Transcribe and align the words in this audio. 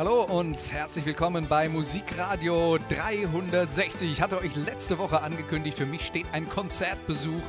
Hallo 0.00 0.22
und 0.22 0.56
herzlich 0.72 1.04
willkommen 1.04 1.46
bei 1.46 1.68
Musikradio 1.68 2.78
360. 2.88 4.10
Ich 4.10 4.22
hatte 4.22 4.38
euch 4.38 4.56
letzte 4.56 4.96
Woche 4.96 5.20
angekündigt, 5.20 5.76
für 5.76 5.84
mich 5.84 6.06
steht 6.06 6.24
ein 6.32 6.48
Konzertbesuch 6.48 7.42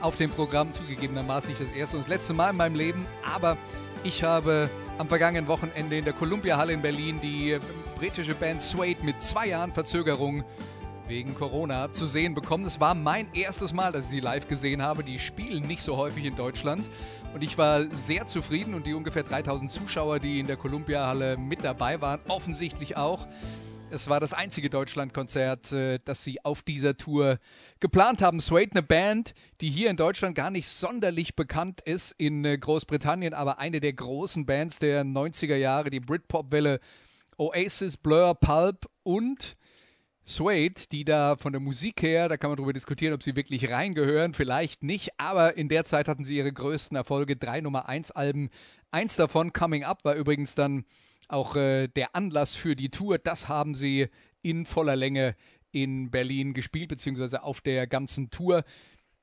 auf 0.00 0.16
dem 0.16 0.30
Programm, 0.30 0.72
zugegebenermaßen 0.72 1.50
nicht 1.50 1.60
das 1.60 1.72
erste 1.72 1.98
und 1.98 2.04
das 2.04 2.08
letzte 2.08 2.32
Mal 2.32 2.52
in 2.52 2.56
meinem 2.56 2.74
Leben, 2.74 3.06
aber 3.22 3.58
ich 4.02 4.24
habe 4.24 4.70
am 4.96 5.10
vergangenen 5.10 5.46
Wochenende 5.46 5.98
in 5.98 6.06
der 6.06 6.14
Columbia 6.14 6.56
Halle 6.56 6.72
in 6.72 6.80
Berlin 6.80 7.20
die 7.20 7.58
britische 7.96 8.34
Band 8.34 8.62
Suede 8.62 9.04
mit 9.04 9.22
zwei 9.22 9.48
Jahren 9.48 9.70
Verzögerung 9.70 10.42
wegen 11.10 11.34
Corona 11.34 11.92
zu 11.92 12.06
sehen 12.06 12.34
bekommen. 12.34 12.64
Es 12.64 12.78
war 12.78 12.94
mein 12.94 13.34
erstes 13.34 13.74
Mal, 13.74 13.90
dass 13.90 14.04
ich 14.04 14.10
sie 14.10 14.20
live 14.20 14.46
gesehen 14.46 14.80
habe. 14.80 15.02
Die 15.02 15.18
spielen 15.18 15.66
nicht 15.66 15.82
so 15.82 15.96
häufig 15.96 16.24
in 16.24 16.36
Deutschland 16.36 16.86
und 17.34 17.42
ich 17.42 17.58
war 17.58 17.84
sehr 17.94 18.28
zufrieden 18.28 18.74
und 18.74 18.86
die 18.86 18.94
ungefähr 18.94 19.24
3000 19.24 19.70
Zuschauer, 19.70 20.20
die 20.20 20.38
in 20.38 20.46
der 20.46 20.56
Columbia-Halle 20.56 21.36
mit 21.36 21.64
dabei 21.64 22.00
waren, 22.00 22.20
offensichtlich 22.28 22.96
auch. 22.96 23.26
Es 23.90 24.08
war 24.08 24.20
das 24.20 24.32
einzige 24.32 24.70
Deutschlandkonzert, 24.70 25.72
äh, 25.72 25.98
das 26.04 26.22
sie 26.22 26.44
auf 26.44 26.62
dieser 26.62 26.96
Tour 26.96 27.38
geplant 27.80 28.22
haben. 28.22 28.38
Suede, 28.38 28.70
eine 28.70 28.82
Band, 28.84 29.34
die 29.60 29.68
hier 29.68 29.90
in 29.90 29.96
Deutschland 29.96 30.36
gar 30.36 30.52
nicht 30.52 30.68
sonderlich 30.68 31.34
bekannt 31.34 31.80
ist, 31.80 32.14
in 32.18 32.44
äh, 32.44 32.56
Großbritannien, 32.56 33.34
aber 33.34 33.58
eine 33.58 33.80
der 33.80 33.94
großen 33.94 34.46
Bands 34.46 34.78
der 34.78 35.04
90er 35.04 35.56
Jahre, 35.56 35.90
die 35.90 35.98
Britpop-Welle 35.98 36.78
Oasis, 37.36 37.96
Blur, 37.96 38.36
Pulp 38.36 38.88
und 39.02 39.56
Suede, 40.30 40.82
die 40.92 41.04
da 41.04 41.34
von 41.36 41.52
der 41.52 41.60
Musik 41.60 42.02
her, 42.02 42.28
da 42.28 42.36
kann 42.36 42.50
man 42.50 42.56
darüber 42.56 42.72
diskutieren, 42.72 43.14
ob 43.14 43.22
sie 43.22 43.34
wirklich 43.34 43.68
reingehören, 43.68 44.32
vielleicht 44.32 44.84
nicht, 44.84 45.10
aber 45.18 45.56
in 45.56 45.68
der 45.68 45.84
Zeit 45.84 46.06
hatten 46.06 46.24
sie 46.24 46.36
ihre 46.36 46.52
größten 46.52 46.96
Erfolge, 46.96 47.36
drei 47.36 47.60
Nummer 47.60 47.88
1 47.88 48.12
Alben. 48.12 48.48
Eins 48.92 49.16
davon, 49.16 49.52
Coming 49.52 49.82
Up, 49.82 50.04
war 50.04 50.14
übrigens 50.14 50.54
dann 50.54 50.84
auch 51.28 51.56
äh, 51.56 51.88
der 51.88 52.14
Anlass 52.14 52.54
für 52.54 52.76
die 52.76 52.90
Tour. 52.90 53.18
Das 53.18 53.48
haben 53.48 53.74
sie 53.74 54.08
in 54.40 54.66
voller 54.66 54.96
Länge 54.96 55.34
in 55.72 56.10
Berlin 56.10 56.54
gespielt, 56.54 56.88
beziehungsweise 56.88 57.42
auf 57.42 57.60
der 57.60 57.86
ganzen 57.88 58.30
Tour. 58.30 58.64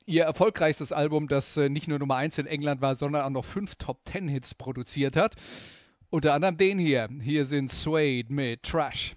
Ihr 0.05 0.23
erfolgreichstes 0.23 0.91
Album, 0.91 1.27
das 1.27 1.57
äh, 1.57 1.69
nicht 1.69 1.87
nur 1.87 1.99
Nummer 1.99 2.17
1 2.17 2.37
in 2.37 2.47
England 2.47 2.81
war, 2.81 2.95
sondern 2.95 3.23
auch 3.23 3.29
noch 3.29 3.45
fünf 3.45 3.75
Top 3.75 4.05
10 4.05 4.27
Hits 4.27 4.55
produziert 4.55 5.15
hat. 5.15 5.35
Unter 6.09 6.33
anderem 6.33 6.57
den 6.57 6.79
hier. 6.79 7.09
Hier 7.21 7.45
sind 7.45 7.71
Suede 7.71 8.33
mit 8.33 8.63
Trash. 8.63 9.16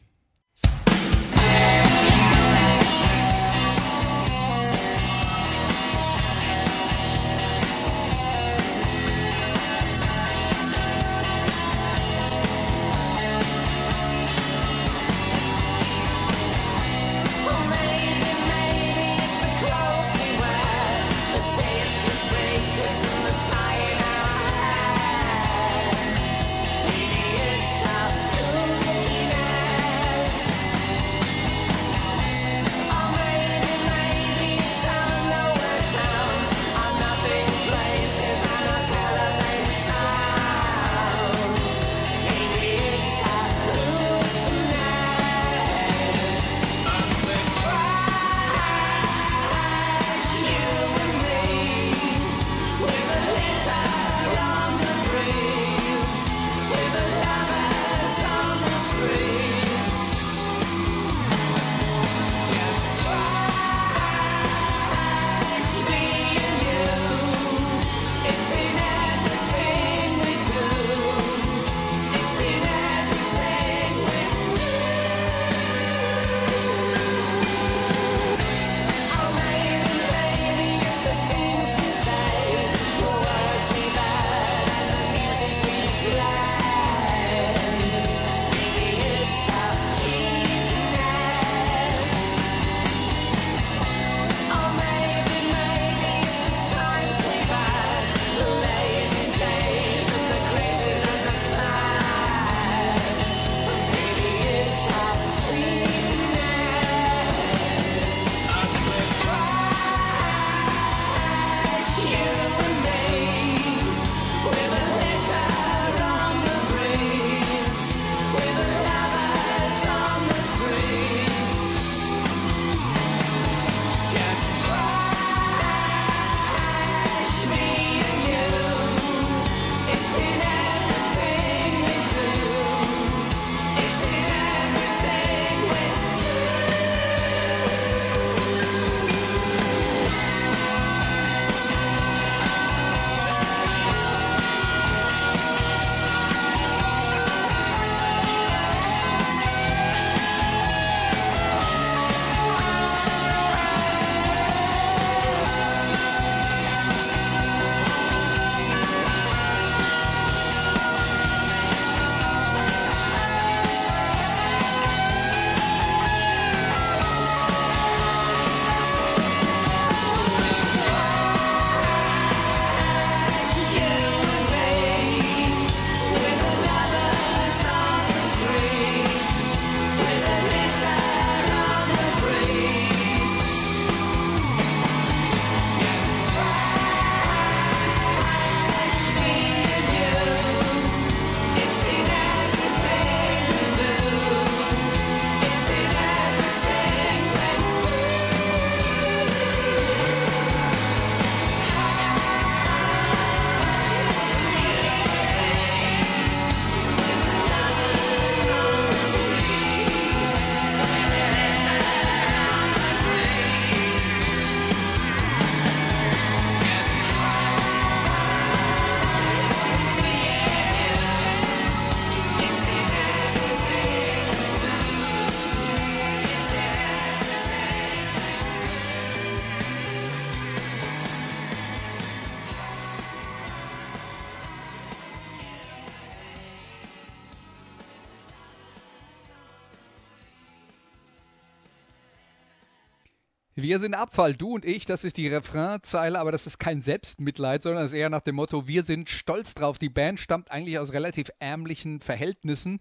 Wir 243.70 243.78
sind 243.78 243.94
Abfall, 243.94 244.34
du 244.34 244.56
und 244.56 244.64
ich, 244.64 244.84
das 244.84 245.04
ist 245.04 245.16
die 245.16 245.28
Refrainzeile, 245.28 246.18
aber 246.18 246.32
das 246.32 246.44
ist 246.44 246.58
kein 246.58 246.82
Selbstmitleid, 246.82 247.62
sondern 247.62 247.84
es 247.84 247.92
ist 247.92 247.98
eher 247.98 248.10
nach 248.10 248.20
dem 248.20 248.34
Motto, 248.34 248.66
wir 248.66 248.82
sind 248.82 249.08
stolz 249.08 249.54
drauf. 249.54 249.78
Die 249.78 249.88
Band 249.88 250.18
stammt 250.18 250.50
eigentlich 250.50 250.80
aus 250.80 250.92
relativ 250.92 251.30
ärmlichen 251.38 252.00
Verhältnissen, 252.00 252.80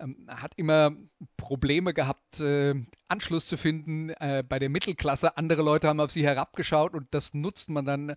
ähm, 0.00 0.26
hat 0.28 0.54
immer 0.56 0.92
Probleme 1.36 1.92
gehabt, 1.92 2.40
äh, 2.40 2.74
Anschluss 3.08 3.46
zu 3.46 3.58
finden 3.58 4.08
äh, 4.08 4.42
bei 4.48 4.58
der 4.58 4.70
Mittelklasse. 4.70 5.36
Andere 5.36 5.60
Leute 5.60 5.88
haben 5.88 6.00
auf 6.00 6.10
sie 6.10 6.24
herabgeschaut 6.24 6.94
und 6.94 7.08
das 7.10 7.34
nutzt 7.34 7.68
man 7.68 7.84
dann 7.84 8.14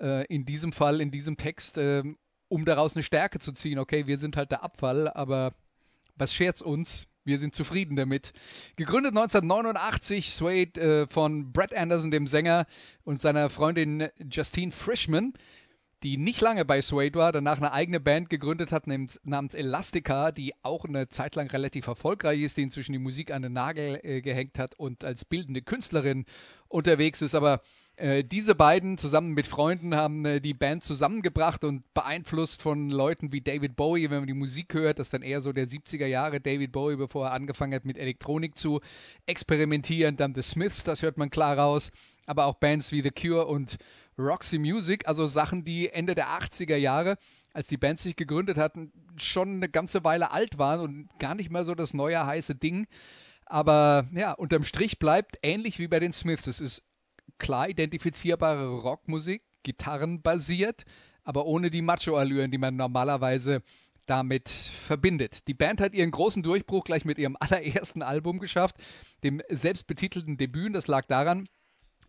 äh, 0.00 0.26
in 0.26 0.44
diesem 0.44 0.72
Fall, 0.72 1.00
in 1.00 1.12
diesem 1.12 1.36
Text, 1.36 1.78
ähm, 1.78 2.18
um 2.48 2.64
daraus 2.64 2.96
eine 2.96 3.04
Stärke 3.04 3.38
zu 3.38 3.52
ziehen. 3.52 3.78
Okay, 3.78 4.08
wir 4.08 4.18
sind 4.18 4.36
halt 4.36 4.50
der 4.50 4.64
Abfall, 4.64 5.06
aber 5.06 5.54
was 6.16 6.34
schert's 6.34 6.60
uns? 6.60 7.06
Wir 7.24 7.38
sind 7.38 7.54
zufrieden 7.54 7.94
damit. 7.94 8.32
Gegründet 8.76 9.12
1989, 9.12 10.32
Suede 10.34 10.80
äh, 10.80 11.06
von 11.06 11.52
Brett 11.52 11.72
Anderson, 11.72 12.10
dem 12.10 12.26
Sänger, 12.26 12.66
und 13.04 13.20
seiner 13.20 13.48
Freundin 13.48 14.08
Justine 14.28 14.72
Frischman, 14.72 15.32
die 16.02 16.16
nicht 16.16 16.40
lange 16.40 16.64
bei 16.64 16.80
Suede 16.80 17.18
war, 17.18 17.32
danach 17.32 17.58
eine 17.58 17.72
eigene 17.72 18.00
Band 18.00 18.28
gegründet 18.28 18.72
hat 18.72 18.86
namens 18.86 19.54
Elastica, 19.54 20.32
die 20.32 20.54
auch 20.62 20.84
eine 20.84 21.08
Zeit 21.08 21.36
lang 21.36 21.48
relativ 21.48 21.86
erfolgreich 21.86 22.40
ist, 22.40 22.56
die 22.56 22.62
inzwischen 22.62 22.92
die 22.92 22.98
Musik 22.98 23.30
an 23.30 23.42
den 23.42 23.52
Nagel 23.52 24.00
äh, 24.02 24.20
gehängt 24.20 24.58
hat 24.58 24.74
und 24.78 25.04
als 25.04 25.24
bildende 25.24 25.62
Künstlerin 25.62 26.24
unterwegs 26.68 27.22
ist. 27.22 27.34
Aber 27.34 27.60
äh, 27.96 28.24
diese 28.24 28.54
beiden 28.54 28.98
zusammen 28.98 29.32
mit 29.32 29.46
Freunden 29.46 29.94
haben 29.94 30.24
äh, 30.24 30.40
die 30.40 30.54
Band 30.54 30.82
zusammengebracht 30.82 31.62
und 31.62 31.84
beeinflusst 31.94 32.62
von 32.62 32.90
Leuten 32.90 33.30
wie 33.30 33.40
David 33.40 33.76
Bowie, 33.76 34.10
wenn 34.10 34.20
man 34.20 34.26
die 34.26 34.34
Musik 34.34 34.74
hört, 34.74 34.98
das 34.98 35.08
ist 35.08 35.14
dann 35.14 35.22
eher 35.22 35.40
so 35.40 35.52
der 35.52 35.68
70er 35.68 36.06
Jahre 36.06 36.40
David 36.40 36.72
Bowie, 36.72 36.96
bevor 36.96 37.26
er 37.26 37.32
angefangen 37.32 37.74
hat 37.74 37.84
mit 37.84 37.98
Elektronik 37.98 38.56
zu 38.56 38.80
experimentieren. 39.26 40.16
Dann 40.16 40.34
The 40.34 40.42
Smiths, 40.42 40.82
das 40.82 41.02
hört 41.02 41.16
man 41.18 41.30
klar 41.30 41.56
raus, 41.56 41.92
aber 42.26 42.46
auch 42.46 42.54
Bands 42.54 42.90
wie 42.90 43.02
The 43.02 43.10
Cure 43.10 43.46
und 43.46 43.76
Roxy 44.22 44.58
Music, 44.58 45.06
also 45.06 45.26
Sachen, 45.26 45.64
die 45.64 45.90
Ende 45.90 46.14
der 46.14 46.28
80er 46.28 46.76
Jahre, 46.76 47.16
als 47.52 47.68
die 47.68 47.76
Band 47.76 47.98
sich 47.98 48.16
gegründet 48.16 48.56
hatten, 48.56 48.92
schon 49.16 49.56
eine 49.56 49.68
ganze 49.68 50.04
Weile 50.04 50.30
alt 50.30 50.58
waren 50.58 50.80
und 50.80 51.18
gar 51.18 51.34
nicht 51.34 51.50
mehr 51.50 51.64
so 51.64 51.74
das 51.74 51.94
neue 51.94 52.24
heiße 52.24 52.54
Ding. 52.54 52.86
Aber 53.46 54.08
ja, 54.14 54.32
unterm 54.32 54.64
Strich 54.64 54.98
bleibt 54.98 55.38
ähnlich 55.42 55.78
wie 55.78 55.88
bei 55.88 56.00
den 56.00 56.12
Smiths. 56.12 56.46
Es 56.46 56.60
ist 56.60 56.82
klar 57.38 57.68
identifizierbare 57.68 58.68
Rockmusik, 58.68 59.42
gitarrenbasiert, 59.62 60.84
aber 61.24 61.46
ohne 61.46 61.70
die 61.70 61.82
Macho-Allüren, 61.82 62.50
die 62.50 62.58
man 62.58 62.76
normalerweise 62.76 63.62
damit 64.06 64.48
verbindet. 64.48 65.46
Die 65.48 65.54
Band 65.54 65.80
hat 65.80 65.94
ihren 65.94 66.10
großen 66.10 66.42
Durchbruch 66.42 66.84
gleich 66.84 67.04
mit 67.04 67.18
ihrem 67.18 67.36
allerersten 67.40 68.02
Album 68.02 68.38
geschafft, 68.38 68.76
dem 69.22 69.42
selbstbetitelten 69.48 70.36
Debüt. 70.36 70.74
Das 70.74 70.86
lag 70.86 71.06
daran, 71.06 71.48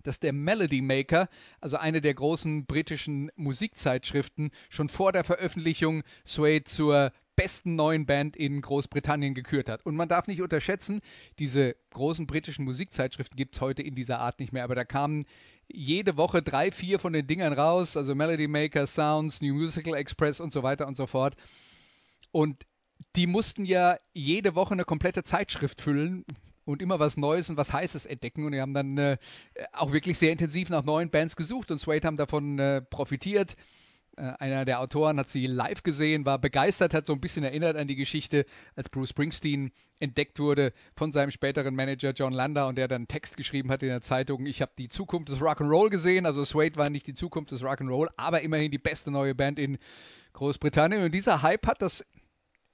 dass 0.04 0.20
der 0.20 0.34
Melody 0.34 0.82
Maker, 0.82 1.28
also 1.62 1.78
eine 1.78 2.02
der 2.02 2.14
großen 2.14 2.66
britischen 2.66 3.32
Musikzeitschriften, 3.36 4.52
schon 4.70 4.90
vor 4.90 5.12
der 5.12 5.24
Veröffentlichung 5.24 6.04
Sway 6.26 6.64
zur 6.64 7.12
besten 7.36 7.76
neuen 7.76 8.06
Band 8.06 8.36
in 8.36 8.62
Großbritannien 8.62 9.34
gekürt 9.34 9.70
hat. 9.70 9.86
Und 9.86 9.96
man 9.96 10.08
darf 10.08 10.28
nicht 10.28 10.42
unterschätzen, 10.42 11.02
diese 11.40 11.76
großen 11.92 12.28
britischen 12.28 12.66
Musikzeitschriften 12.66 13.36
gibt 13.36 13.56
es 13.56 13.62
heute 13.62 13.82
in 13.82 13.96
dieser 13.96 14.20
Art 14.20 14.40
nicht 14.40 14.54
mehr, 14.54 14.64
aber 14.64 14.76
da 14.76 14.84
kamen 14.84 15.26
jede 15.68 16.18
Woche 16.18 16.42
drei, 16.42 16.72
vier 16.72 17.00
von 17.00 17.14
den 17.14 17.26
Dingern 17.26 17.54
raus, 17.54 17.98
also 17.98 18.14
Melody 18.14 18.48
Maker, 18.48 18.86
Sounds, 18.86 19.42
New 19.42 19.56
Musical 19.56 19.96
Express 19.96 20.40
und 20.40 20.54
so 20.54 20.62
weiter 20.62 20.88
und 20.88 20.96
so 20.96 21.08
fort. 21.08 21.36
Und 22.32 22.66
die 23.16 23.28
mussten 23.28 23.66
ja 23.66 23.98
jede 24.14 24.56
Woche 24.56 24.74
eine 24.74 24.86
komplette 24.86 25.24
Zeitschrift 25.24 25.82
füllen 25.82 26.26
und 26.66 26.82
immer 26.82 27.00
was 27.00 27.18
Neues 27.18 27.50
und 27.50 27.58
was 27.58 27.74
Heißes 27.74 28.06
entdecken. 28.06 28.46
Und 28.46 28.54
die 28.54 28.62
haben 28.62 28.74
dann 28.74 28.98
äh, 28.98 29.18
auch 29.72 29.92
wirklich 29.92 30.18
sehr 30.18 30.32
intensiv 30.32 30.70
nach 30.70 30.84
neuen 30.84 31.10
Bands 31.10 31.36
gesucht 31.36 31.72
und 31.72 31.80
Suede 31.80 32.08
haben 32.08 32.18
davon 32.18 32.60
äh, 32.60 32.82
profitiert. 32.82 33.56
Äh, 34.16 34.34
einer 34.40 34.64
der 34.66 34.80
Autoren 34.80 35.18
hat 35.18 35.30
sie 35.30 35.48
live 35.48 35.82
gesehen, 35.82 36.26
war 36.26 36.38
begeistert, 36.38 36.94
hat 36.94 37.08
so 37.08 37.14
ein 37.14 37.22
bisschen 37.22 37.44
erinnert 37.44 37.76
an 37.76 37.88
die 37.88 37.96
Geschichte, 37.96 38.46
als 38.76 38.90
Bruce 38.90 39.10
Springsteen 39.10 39.72
entdeckt 40.00 40.40
wurde 40.40 40.72
von 40.96 41.12
seinem 41.12 41.32
späteren 41.32 41.74
Manager 41.74 42.12
John 42.12 42.34
Lander 42.34 42.68
und 42.68 42.78
der 42.78 42.88
dann 42.88 42.98
einen 42.98 43.08
Text 43.08 43.38
geschrieben 43.38 43.72
hat 43.72 43.82
in 43.82 43.90
der 43.90 44.02
Zeitung. 44.02 44.46
Ich 44.46 44.62
habe 44.62 44.72
die 44.78 44.90
Zukunft 44.90 45.30
des 45.30 45.40
Rock'n'Roll 45.40 45.90
gesehen. 45.90 46.26
Also 46.26 46.44
Suede 46.44 46.76
war 46.76 46.90
nicht 46.90 47.08
die 47.08 47.16
Zukunft 47.16 47.52
des 47.52 47.64
Rock'n'Roll, 47.64 48.08
aber 48.16 48.42
immerhin 48.42 48.70
die 48.70 48.78
beste 48.78 49.10
neue 49.10 49.34
Band 49.34 49.58
in 49.58 49.78
Großbritannien. 50.34 51.04
Und 51.04 51.14
dieser 51.14 51.42
Hype 51.42 51.66
hat 51.66 51.82
das 51.82 52.06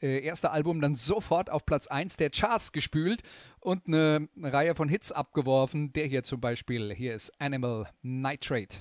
äh, 0.02 0.20
erste 0.22 0.52
Album 0.52 0.82
dann 0.82 0.96
sofort 0.96 1.50
auf 1.50 1.66
Platz 1.66 1.88
1 1.88 2.18
der 2.18 2.30
Charts 2.30 2.72
gespült 2.72 3.22
und 3.60 3.88
eine, 3.88 4.30
Reihe 4.42 4.76
von 4.76 4.90
Hits 4.90 5.12
abgeworfen. 5.12 5.94
Der 5.94 6.06
hier 6.06 6.24
zum 6.24 6.42
Beispiel. 6.42 6.94
Hier 6.94 7.14
ist 7.16 7.32
Animal 7.40 7.90
Nitrate. 8.02 8.80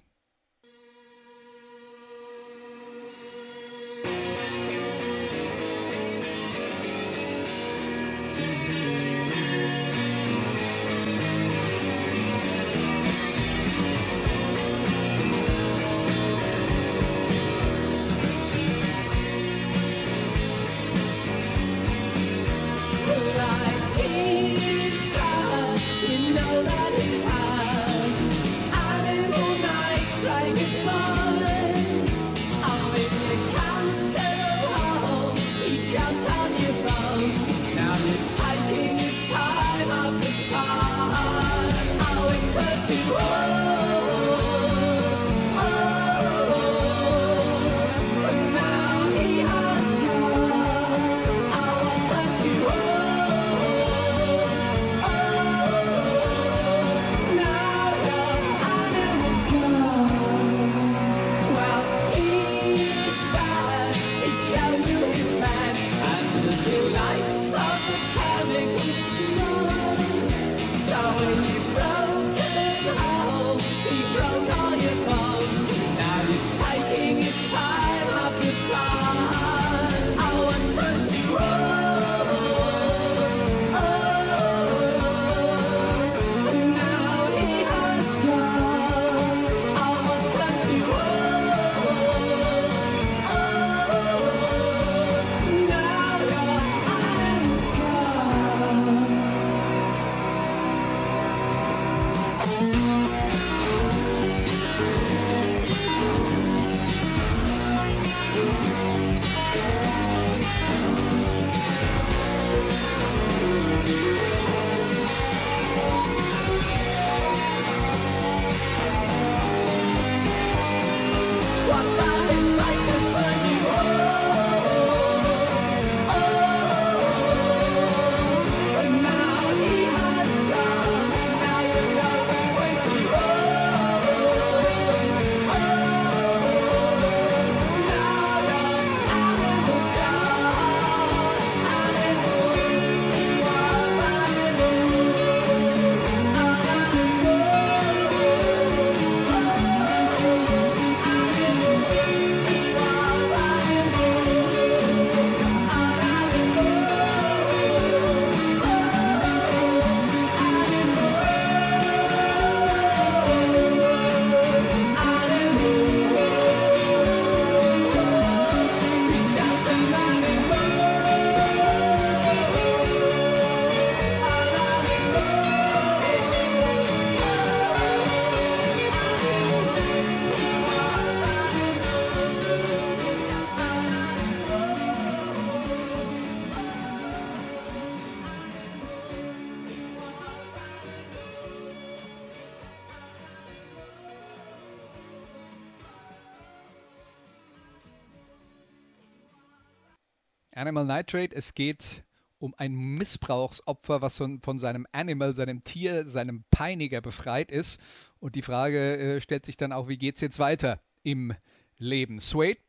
Animal 200.59 200.85
Nitrate. 200.85 201.35
Es 201.35 201.55
geht 201.55 202.05
um 202.39 202.55
ein 202.57 202.73
Missbrauchsopfer, 202.75 204.03
was 204.03 204.17
von, 204.19 204.41
von 204.43 204.59
seinem 204.59 204.87
Animal, 204.93 205.35
seinem 205.35 205.65
Tier, 205.65 206.07
seinem 206.07 206.45
Peiniger 206.51 207.01
befreit 207.01 207.51
ist. 207.51 207.81
Und 208.21 208.35
die 208.35 208.43
Frage 208.43 208.99
äh, 208.99 209.21
stellt 209.21 209.47
sich 209.47 209.57
dann 209.57 209.73
auch, 209.73 209.89
wie 209.89 209.99
geht 209.99 210.17
es 210.17 210.21
jetzt 210.21 210.39
weiter 210.39 210.81
im 211.03 211.35
Leben? 211.79 212.21
Suede 212.21 212.61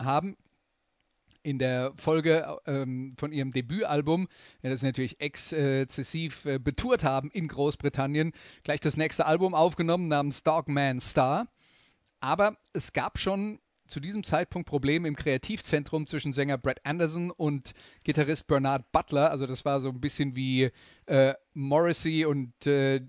haben 0.00 0.36
in 1.42 1.58
der 1.60 1.92
Folge 1.96 2.58
ähm, 2.66 3.14
von 3.18 3.32
ihrem 3.32 3.52
Debütalbum, 3.52 4.26
ja, 4.62 4.70
das 4.70 4.82
natürlich 4.82 5.20
exzessiv 5.20 6.44
äh, 6.44 6.58
betourt 6.58 7.04
haben 7.04 7.30
in 7.30 7.46
Großbritannien, 7.46 8.32
gleich 8.64 8.80
das 8.80 8.96
nächste 8.96 9.26
Album 9.26 9.54
aufgenommen 9.54 10.08
namens 10.08 10.42
Dogman 10.42 11.00
Star. 11.00 11.46
Aber 12.18 12.56
es 12.72 12.92
gab 12.92 13.18
schon 13.18 13.60
zu 13.86 14.00
diesem 14.00 14.24
Zeitpunkt 14.24 14.68
Probleme 14.68 15.08
im 15.08 15.16
Kreativzentrum 15.16 16.06
zwischen 16.06 16.32
Sänger 16.32 16.58
Brad 16.58 16.84
Anderson 16.84 17.30
und 17.30 17.72
Gitarrist 18.04 18.46
Bernard 18.46 18.90
Butler. 18.92 19.30
Also 19.30 19.46
das 19.46 19.64
war 19.64 19.80
so 19.80 19.88
ein 19.88 20.00
bisschen 20.00 20.36
wie 20.36 20.70
äh, 21.06 21.34
Morrissey 21.54 22.24
und 22.24 22.66
äh, 22.66 23.00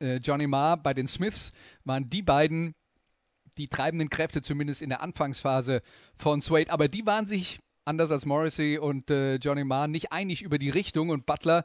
äh, 0.00 0.16
Johnny 0.16 0.46
Marr 0.46 0.76
bei 0.76 0.94
den 0.94 1.06
Smiths, 1.06 1.52
waren 1.84 2.10
die 2.10 2.22
beiden 2.22 2.74
die 3.58 3.68
treibenden 3.68 4.08
Kräfte, 4.08 4.40
zumindest 4.40 4.80
in 4.82 4.88
der 4.88 5.02
Anfangsphase 5.02 5.82
von 6.16 6.40
Suede. 6.40 6.72
Aber 6.72 6.88
die 6.88 7.04
waren 7.04 7.26
sich, 7.26 7.60
anders 7.84 8.10
als 8.10 8.24
Morrissey 8.24 8.78
und 8.78 9.10
äh, 9.10 9.36
Johnny 9.36 9.64
Marr, 9.64 9.88
nicht 9.88 10.12
einig 10.12 10.42
über 10.42 10.58
die 10.58 10.70
Richtung 10.70 11.10
und 11.10 11.26
Butler 11.26 11.64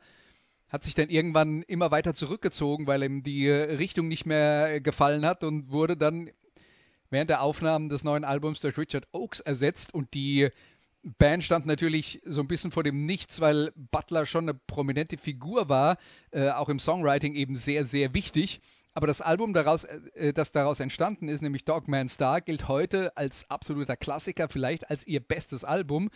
hat 0.69 0.83
sich 0.83 0.95
dann 0.95 1.09
irgendwann 1.09 1.61
immer 1.63 1.91
weiter 1.91 2.13
zurückgezogen, 2.13 2.87
weil 2.87 3.03
ihm 3.03 3.23
die 3.23 3.49
Richtung 3.49 4.09
nicht 4.09 4.25
mehr 4.25 4.81
gefallen 4.81 5.25
hat 5.25 5.45
und 5.45 5.71
wurde 5.71 5.95
dann 5.95 6.29
während 7.09 7.29
der 7.29 7.41
Aufnahmen 7.41 7.89
des 7.89 8.03
neuen 8.03 8.23
Albums 8.23 8.61
durch 8.61 8.77
Richard 8.77 9.07
Oakes 9.11 9.39
ersetzt 9.39 9.93
und 9.93 10.13
die 10.13 10.49
Band 11.17 11.43
stand 11.43 11.65
natürlich 11.65 12.21
so 12.25 12.41
ein 12.41 12.47
bisschen 12.47 12.71
vor 12.71 12.83
dem 12.83 13.05
Nichts, 13.05 13.39
weil 13.39 13.71
Butler 13.75 14.25
schon 14.25 14.45
eine 14.45 14.53
prominente 14.53 15.17
Figur 15.17 15.69
war, 15.69 15.97
äh, 16.31 16.49
auch 16.49 16.69
im 16.69 16.79
Songwriting 16.79 17.35
eben 17.35 17.55
sehr, 17.55 17.85
sehr 17.85 18.13
wichtig. 18.13 18.59
Aber 18.93 19.05
das 19.05 19.21
Album, 19.21 19.53
daraus, 19.53 19.83
äh, 19.83 20.33
das 20.33 20.51
daraus 20.51 20.79
entstanden 20.79 21.29
ist, 21.29 21.41
nämlich 21.41 21.63
Dogman 21.65 22.09
Star, 22.09 22.41
gilt 22.41 22.67
heute 22.67 23.15
als 23.15 23.49
absoluter 23.49 23.95
Klassiker, 23.95 24.49
vielleicht 24.49 24.89
als 24.89 25.05
ihr 25.05 25.19
bestes 25.19 25.63
Album. 25.63 26.09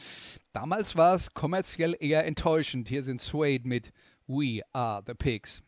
Damals 0.52 0.96
war 0.96 1.16
es 1.16 1.34
kommerziell 1.34 1.96
eher 2.00 2.26
enttäuschend. 2.26 2.90
Hier 2.90 3.04
sind 3.04 3.22
Suede 3.22 3.68
mit 3.68 3.92
We 4.28 4.62
Are 4.74 5.04
the 5.06 5.14
Pigs. 5.14 5.62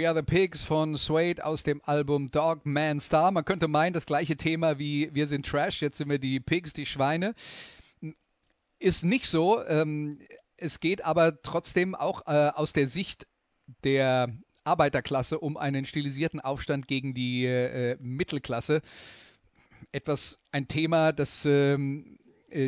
We 0.00 0.08
Are 0.08 0.16
the 0.16 0.22
Pigs 0.22 0.62
von 0.62 0.96
Suede 0.96 1.44
aus 1.44 1.62
dem 1.62 1.82
Album 1.84 2.30
Dog 2.30 2.64
Man 2.64 3.00
Star. 3.00 3.30
Man 3.32 3.44
könnte 3.44 3.68
meinen, 3.68 3.92
das 3.92 4.06
gleiche 4.06 4.34
Thema 4.34 4.78
wie 4.78 5.10
Wir 5.12 5.26
sind 5.26 5.44
Trash, 5.44 5.82
jetzt 5.82 5.98
sind 5.98 6.08
wir 6.08 6.18
die 6.18 6.40
Pigs, 6.40 6.72
die 6.72 6.86
Schweine. 6.86 7.34
Ist 8.78 9.04
nicht 9.04 9.26
so. 9.26 9.62
Ähm, 9.66 10.18
es 10.56 10.80
geht 10.80 11.04
aber 11.04 11.42
trotzdem 11.42 11.94
auch 11.94 12.26
äh, 12.26 12.48
aus 12.48 12.72
der 12.72 12.88
Sicht 12.88 13.26
der 13.84 14.34
Arbeiterklasse 14.64 15.38
um 15.38 15.58
einen 15.58 15.84
stilisierten 15.84 16.40
Aufstand 16.40 16.88
gegen 16.88 17.12
die 17.12 17.44
äh, 17.44 17.98
Mittelklasse. 18.00 18.80
Etwas, 19.92 20.38
ein 20.50 20.66
Thema, 20.66 21.12
das 21.12 21.44
ähm, 21.44 22.19
äh, 22.19 22.19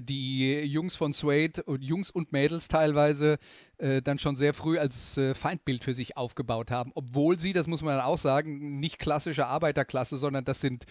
die 0.02 0.60
Jungs 0.62 0.96
von 0.96 1.12
Suede 1.12 1.62
und 1.64 1.82
Jungs 1.82 2.10
und 2.10 2.32
Mädels 2.32 2.68
teilweise 2.68 3.38
äh, 3.78 4.02
dann 4.02 4.18
schon 4.18 4.36
sehr 4.36 4.54
früh 4.54 4.78
als 4.78 5.16
äh, 5.16 5.34
Feindbild 5.34 5.84
für 5.84 5.94
sich 5.94 6.16
aufgebaut 6.16 6.70
haben, 6.70 6.92
obwohl 6.94 7.38
sie, 7.38 7.52
das 7.52 7.66
muss 7.66 7.82
man 7.82 7.96
dann 7.96 8.04
auch 8.04 8.18
sagen, 8.18 8.80
nicht 8.80 8.98
klassische 8.98 9.46
Arbeiterklasse, 9.46 10.16
sondern 10.16 10.44
das 10.44 10.60
sind 10.60 10.84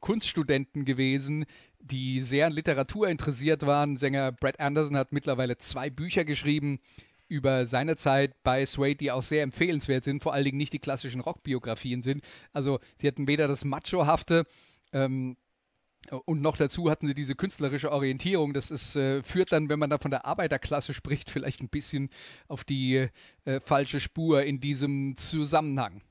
Kunststudenten 0.00 0.84
gewesen, 0.84 1.44
die 1.80 2.20
sehr 2.20 2.46
an 2.46 2.52
Literatur 2.52 3.08
interessiert 3.08 3.66
waren. 3.66 3.96
Sänger 3.96 4.32
Brad 4.32 4.60
Anderson 4.60 4.96
hat 4.96 5.12
mittlerweile 5.12 5.58
zwei 5.58 5.90
Bücher 5.90 6.24
geschrieben 6.24 6.80
über 7.28 7.66
seine 7.66 7.96
Zeit 7.96 8.42
bei 8.42 8.64
Suede, 8.64 8.96
die 8.96 9.10
auch 9.10 9.22
sehr 9.22 9.42
empfehlenswert 9.42 10.04
sind, 10.04 10.22
vor 10.22 10.32
allen 10.32 10.44
Dingen 10.44 10.56
nicht 10.56 10.72
die 10.72 10.78
klassischen 10.78 11.20
Rockbiografien 11.20 12.02
sind. 12.02 12.22
Also 12.52 12.78
sie 12.96 13.06
hatten 13.06 13.28
weder 13.28 13.48
das 13.48 13.64
Machohafte, 13.64 14.44
ähm, 14.92 15.36
und 16.10 16.40
noch 16.40 16.56
dazu 16.56 16.90
hatten 16.90 17.06
sie 17.06 17.14
diese 17.14 17.34
künstlerische 17.34 17.92
Orientierung. 17.92 18.52
Das 18.52 18.70
ist, 18.70 18.96
äh, 18.96 19.22
führt 19.22 19.52
dann, 19.52 19.68
wenn 19.68 19.78
man 19.78 19.90
da 19.90 19.98
von 19.98 20.10
der 20.10 20.26
Arbeiterklasse 20.26 20.94
spricht, 20.94 21.30
vielleicht 21.30 21.60
ein 21.60 21.68
bisschen 21.68 22.10
auf 22.48 22.64
die 22.64 23.08
äh, 23.44 23.60
falsche 23.60 24.00
Spur 24.00 24.42
in 24.42 24.60
diesem 24.60 25.16
Zusammenhang. 25.16 26.02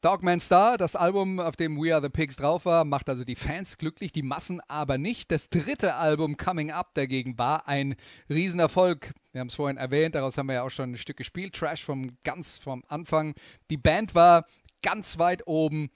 Dogman 0.00 0.38
Star, 0.38 0.78
das 0.78 0.94
Album, 0.94 1.40
auf 1.40 1.56
dem 1.56 1.76
We 1.76 1.92
Are 1.92 2.00
the 2.00 2.08
Pigs 2.08 2.36
drauf 2.36 2.66
war, 2.66 2.84
macht 2.84 3.08
also 3.08 3.24
die 3.24 3.34
Fans 3.34 3.78
glücklich, 3.78 4.12
die 4.12 4.22
Massen 4.22 4.60
aber 4.68 4.96
nicht. 4.96 5.32
Das 5.32 5.50
dritte 5.50 5.94
Album 5.94 6.36
Coming 6.36 6.70
Up 6.70 6.94
dagegen 6.94 7.36
war 7.36 7.66
ein 7.66 7.96
Riesenerfolg. 8.30 9.12
Wir 9.32 9.40
haben 9.40 9.48
es 9.48 9.56
vorhin 9.56 9.76
erwähnt, 9.76 10.14
daraus 10.14 10.38
haben 10.38 10.46
wir 10.46 10.54
ja 10.54 10.62
auch 10.62 10.70
schon 10.70 10.92
ein 10.92 10.98
Stück 10.98 11.16
gespielt. 11.16 11.56
Trash 11.56 11.84
vom 11.84 12.16
ganz 12.22 12.58
vom 12.58 12.84
Anfang. 12.86 13.34
Die 13.70 13.76
Band 13.76 14.14
war 14.14 14.46
ganz 14.82 15.18
weit 15.18 15.48
oben. 15.48 15.90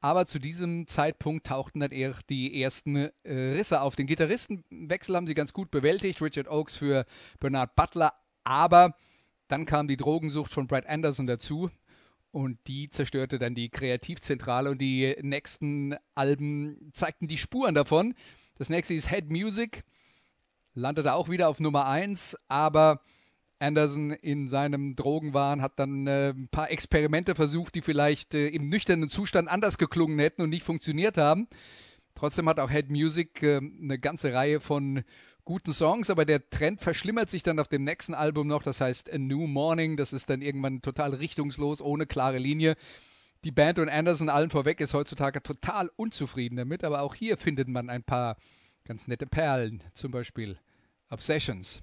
Aber 0.00 0.26
zu 0.26 0.38
diesem 0.38 0.86
Zeitpunkt 0.86 1.46
tauchten 1.46 1.80
dann 1.80 1.90
eher 1.90 2.14
die 2.30 2.62
ersten 2.62 2.96
äh, 2.96 3.10
Risse 3.24 3.80
auf. 3.80 3.96
Den 3.96 4.06
Gitarristenwechsel 4.06 5.16
haben 5.16 5.26
sie 5.26 5.34
ganz 5.34 5.52
gut 5.52 5.70
bewältigt. 5.70 6.22
Richard 6.22 6.48
Oakes 6.48 6.76
für 6.76 7.04
Bernard 7.40 7.74
Butler. 7.74 8.12
Aber 8.44 8.94
dann 9.48 9.66
kam 9.66 9.88
die 9.88 9.96
Drogensucht 9.96 10.52
von 10.52 10.68
Brad 10.68 10.86
Anderson 10.86 11.26
dazu. 11.26 11.70
Und 12.30 12.58
die 12.66 12.90
zerstörte 12.90 13.38
dann 13.38 13.54
die 13.54 13.70
Kreativzentrale 13.70 14.70
und 14.70 14.80
die 14.80 15.16
nächsten 15.22 15.96
Alben 16.14 16.90
zeigten 16.92 17.26
die 17.26 17.38
Spuren 17.38 17.74
davon. 17.74 18.14
Das 18.58 18.68
nächste 18.68 18.94
ist 18.94 19.08
Head 19.08 19.30
Music, 19.30 19.82
landete 20.74 21.14
auch 21.14 21.30
wieder 21.30 21.48
auf 21.48 21.58
Nummer 21.58 21.86
1, 21.86 22.36
aber 22.48 23.00
Anderson 23.58 24.12
in 24.12 24.48
seinem 24.48 24.94
Drogenwahn 24.94 25.62
hat 25.62 25.78
dann 25.78 26.06
äh, 26.06 26.30
ein 26.30 26.48
paar 26.48 26.70
Experimente 26.70 27.34
versucht, 27.34 27.74
die 27.74 27.82
vielleicht 27.82 28.34
äh, 28.34 28.48
im 28.48 28.68
nüchternen 28.68 29.08
Zustand 29.08 29.48
anders 29.48 29.78
geklungen 29.78 30.18
hätten 30.18 30.42
und 30.42 30.50
nicht 30.50 30.62
funktioniert 30.62 31.16
haben. 31.16 31.48
Trotzdem 32.14 32.48
hat 32.48 32.60
auch 32.60 32.70
Head 32.70 32.90
Music 32.90 33.42
äh, 33.42 33.56
eine 33.58 33.98
ganze 33.98 34.32
Reihe 34.32 34.60
von 34.60 35.02
guten 35.44 35.72
Songs, 35.72 36.10
aber 36.10 36.24
der 36.24 36.50
Trend 36.50 36.80
verschlimmert 36.80 37.30
sich 37.30 37.42
dann 37.42 37.58
auf 37.58 37.68
dem 37.68 37.82
nächsten 37.82 38.12
Album 38.12 38.46
noch, 38.48 38.62
das 38.62 38.80
heißt 38.80 39.12
A 39.12 39.18
New 39.18 39.46
Morning, 39.46 39.96
das 39.96 40.12
ist 40.12 40.28
dann 40.28 40.42
irgendwann 40.42 40.82
total 40.82 41.14
richtungslos, 41.14 41.80
ohne 41.80 42.06
klare 42.06 42.38
Linie. 42.38 42.76
Die 43.44 43.50
Band 43.50 43.78
und 43.78 43.88
Anderson 43.88 44.28
allen 44.28 44.50
vorweg 44.50 44.80
ist 44.80 44.94
heutzutage 44.94 45.42
total 45.42 45.90
unzufrieden 45.96 46.56
damit, 46.56 46.84
aber 46.84 47.02
auch 47.02 47.14
hier 47.14 47.38
findet 47.38 47.68
man 47.68 47.88
ein 47.88 48.02
paar 48.02 48.36
ganz 48.84 49.06
nette 49.06 49.26
Perlen, 49.26 49.82
zum 49.94 50.10
Beispiel 50.10 50.58
Obsessions. 51.08 51.82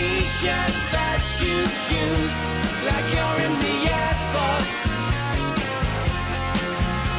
t-shirts 0.00 0.82
that 0.96 1.20
you 1.44 1.58
choose 1.84 2.38
like 2.88 3.06
you're 3.14 3.40
in 3.46 3.54
the 3.64 3.76
Air 4.00 4.14
Force. 4.32 4.76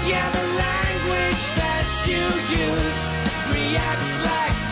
Yeah, 0.10 0.28
the 0.38 0.48
language 0.66 1.46
that 1.62 1.88
you 2.10 2.26
use 2.66 3.02
reacts 3.54 4.14
like 4.26 4.71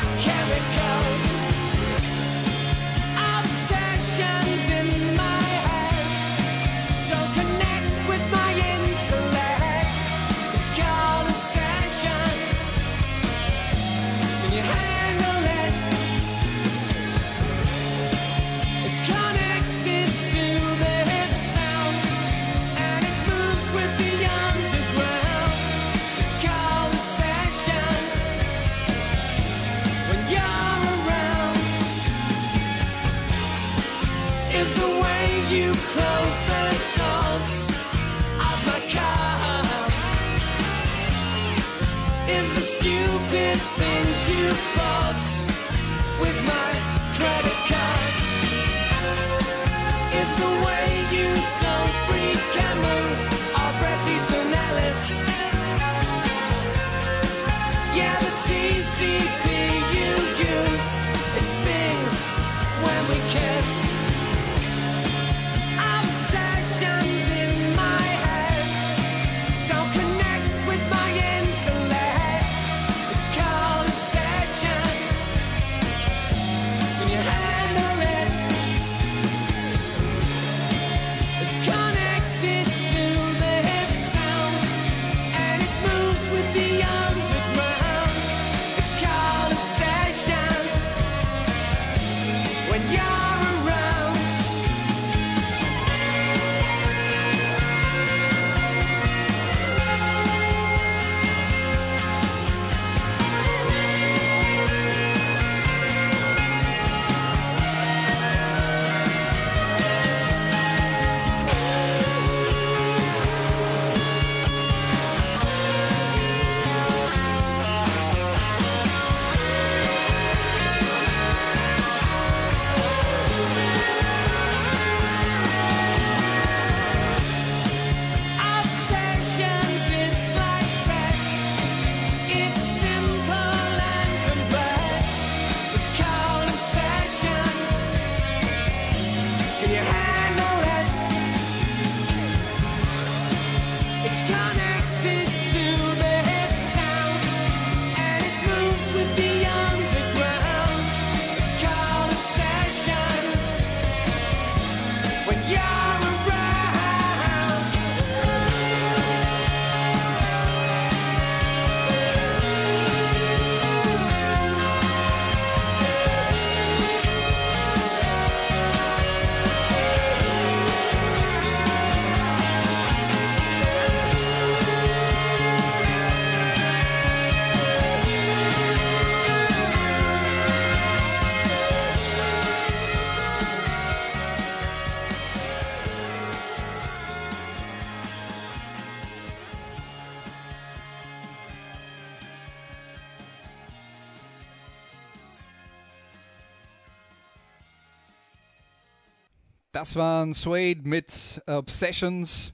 Das 199.79 199.95
waren 199.95 200.33
Suede 200.33 200.81
mit 200.85 201.41
Obsessions. 201.47 202.53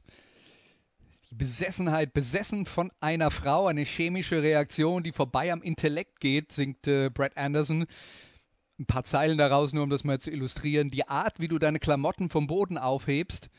Die 1.31 1.33
Besessenheit, 1.33 2.13
besessen 2.13 2.67
von 2.67 2.91
einer 2.99 3.31
Frau, 3.31 3.65
eine 3.65 3.81
chemische 3.81 4.43
Reaktion, 4.43 5.01
die 5.01 5.11
vorbei 5.11 5.51
am 5.51 5.63
Intellekt 5.63 6.19
geht, 6.19 6.51
singt 6.51 6.85
äh, 6.85 7.09
Brad 7.09 7.35
Anderson. 7.35 7.88
Ein 8.77 8.85
paar 8.85 9.05
Zeilen 9.05 9.39
daraus, 9.39 9.73
nur 9.73 9.81
um 9.81 9.89
das 9.89 10.03
mal 10.03 10.19
zu 10.19 10.29
illustrieren. 10.29 10.91
Die 10.91 11.07
Art, 11.07 11.39
wie 11.39 11.47
du 11.47 11.57
deine 11.57 11.79
Klamotten 11.79 12.29
vom 12.29 12.45
Boden 12.45 12.77
aufhebst, 12.77 13.49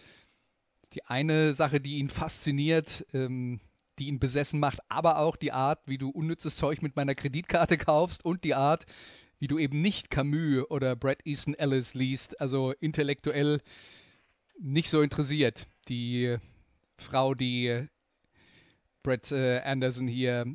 die 0.92 1.04
eine 1.04 1.52
Sache, 1.52 1.80
die 1.80 1.96
ihn 1.96 2.08
fasziniert, 2.08 3.04
ähm, 3.14 3.58
die 3.98 4.06
ihn 4.06 4.20
besessen 4.20 4.60
macht, 4.60 4.78
aber 4.88 5.18
auch 5.18 5.34
die 5.34 5.50
Art, 5.50 5.80
wie 5.86 5.98
du 5.98 6.10
unnützes 6.10 6.54
Zeug 6.54 6.82
mit 6.82 6.94
meiner 6.94 7.16
Kreditkarte 7.16 7.78
kaufst 7.78 8.24
und 8.24 8.44
die 8.44 8.54
Art, 8.54 8.86
wie 9.38 9.46
du 9.46 9.58
eben 9.58 9.82
nicht 9.82 10.10
Camus 10.10 10.64
oder 10.70 10.96
Brad 10.96 11.24
Easton 11.24 11.54
Ellis 11.54 11.94
liest, 11.94 12.40
also 12.40 12.72
intellektuell 12.80 13.60
nicht 14.58 14.88
so 14.88 15.02
interessiert. 15.02 15.66
Die 15.88 16.36
Frau, 16.96 17.34
die 17.34 17.86
Brad 19.02 19.30
äh, 19.32 19.60
Anderson 19.60 20.08
hier 20.08 20.46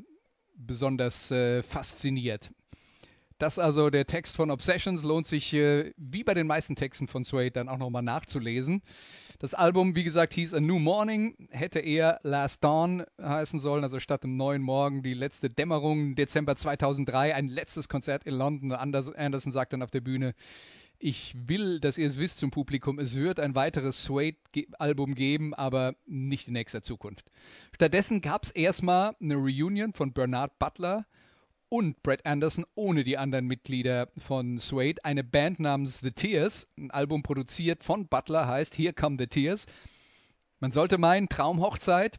besonders 0.56 1.32
äh, 1.32 1.64
fasziniert. 1.64 2.52
Das 3.38 3.58
also 3.58 3.90
der 3.90 4.06
Text 4.06 4.36
von 4.36 4.52
Obsessions 4.52 5.02
lohnt 5.02 5.26
sich 5.26 5.54
äh, 5.54 5.94
wie 5.98 6.24
bei 6.24 6.36
den 6.36 6.46
meisten 6.46 6.76
Texten 6.76 7.08
von 7.08 7.24
Suede 7.24 7.52
dann 7.52 7.70
auch 7.70 7.80
nochmal 7.80 8.04
nachzulesen. 8.04 8.84
Das 9.42 9.56
Album, 9.56 9.96
wie 9.96 10.04
gesagt, 10.04 10.36
hieß 10.36 10.54
A 10.54 10.60
New 10.60 10.78
Morning, 10.78 11.36
hätte 11.50 11.80
eher 11.80 12.20
Last 12.22 12.64
Dawn 12.64 13.04
heißen 13.20 13.60
sollen, 13.60 13.84
also 13.84 14.00
statt 14.00 14.24
dem 14.24 14.38
neuen 14.38 14.62
Morgen 14.62 15.02
die 15.02 15.16
letzte 15.16 15.50
Dämmerung, 15.50 16.14
Dezember 16.14 16.56
2003, 16.56 17.34
ein 17.34 17.48
letztes 17.48 17.90
Konzert 17.90 18.24
in 18.26 18.36
London. 18.36 18.72
Anderson 18.72 19.52
sagt 19.52 19.74
dann 19.74 19.82
auf 19.82 19.90
der 19.90 20.02
Bühne, 20.02 20.36
ich 21.00 21.36
will, 21.48 21.80
dass 21.80 21.98
ihr 21.98 22.06
es 22.06 22.20
wisst 22.20 22.38
zum 22.38 22.52
Publikum, 22.52 23.00
es 23.00 23.16
wird 23.16 23.40
ein 23.40 23.56
weiteres 23.56 24.04
Suede-Album 24.04 25.16
geben, 25.16 25.56
aber 25.56 25.96
nicht 26.06 26.48
in 26.48 26.54
nächster 26.54 26.84
Zukunft. 26.84 27.26
Stattdessen 27.74 28.22
gab 28.22 28.44
es 28.44 28.52
erstmal 28.52 29.16
eine 29.20 29.38
Reunion 29.38 29.94
von 29.94 30.14
Bernard 30.14 30.60
Butler, 30.60 31.08
und 31.72 32.04
Brad 32.04 32.26
Anderson 32.26 32.66
ohne 32.76 33.06
die 33.06 33.18
anderen 33.18 33.48
Mitglieder 33.48 34.10
von 34.18 34.58
Suede. 34.58 35.04
Eine 35.06 35.24
Band 35.24 35.62
namens 35.62 36.02
The 36.02 36.12
Tears, 36.12 36.68
ein 36.78 36.92
Album 36.92 37.24
produziert 37.24 37.86
von 37.86 38.10
Butler, 38.10 38.46
heißt 38.46 38.78
Here 38.78 38.94
Come 38.94 39.16
the 39.18 39.28
Tears. 39.28 39.66
Man 40.60 40.74
sollte 40.74 40.98
meinen, 40.98 41.30
Traumhochzeit. 41.30 42.18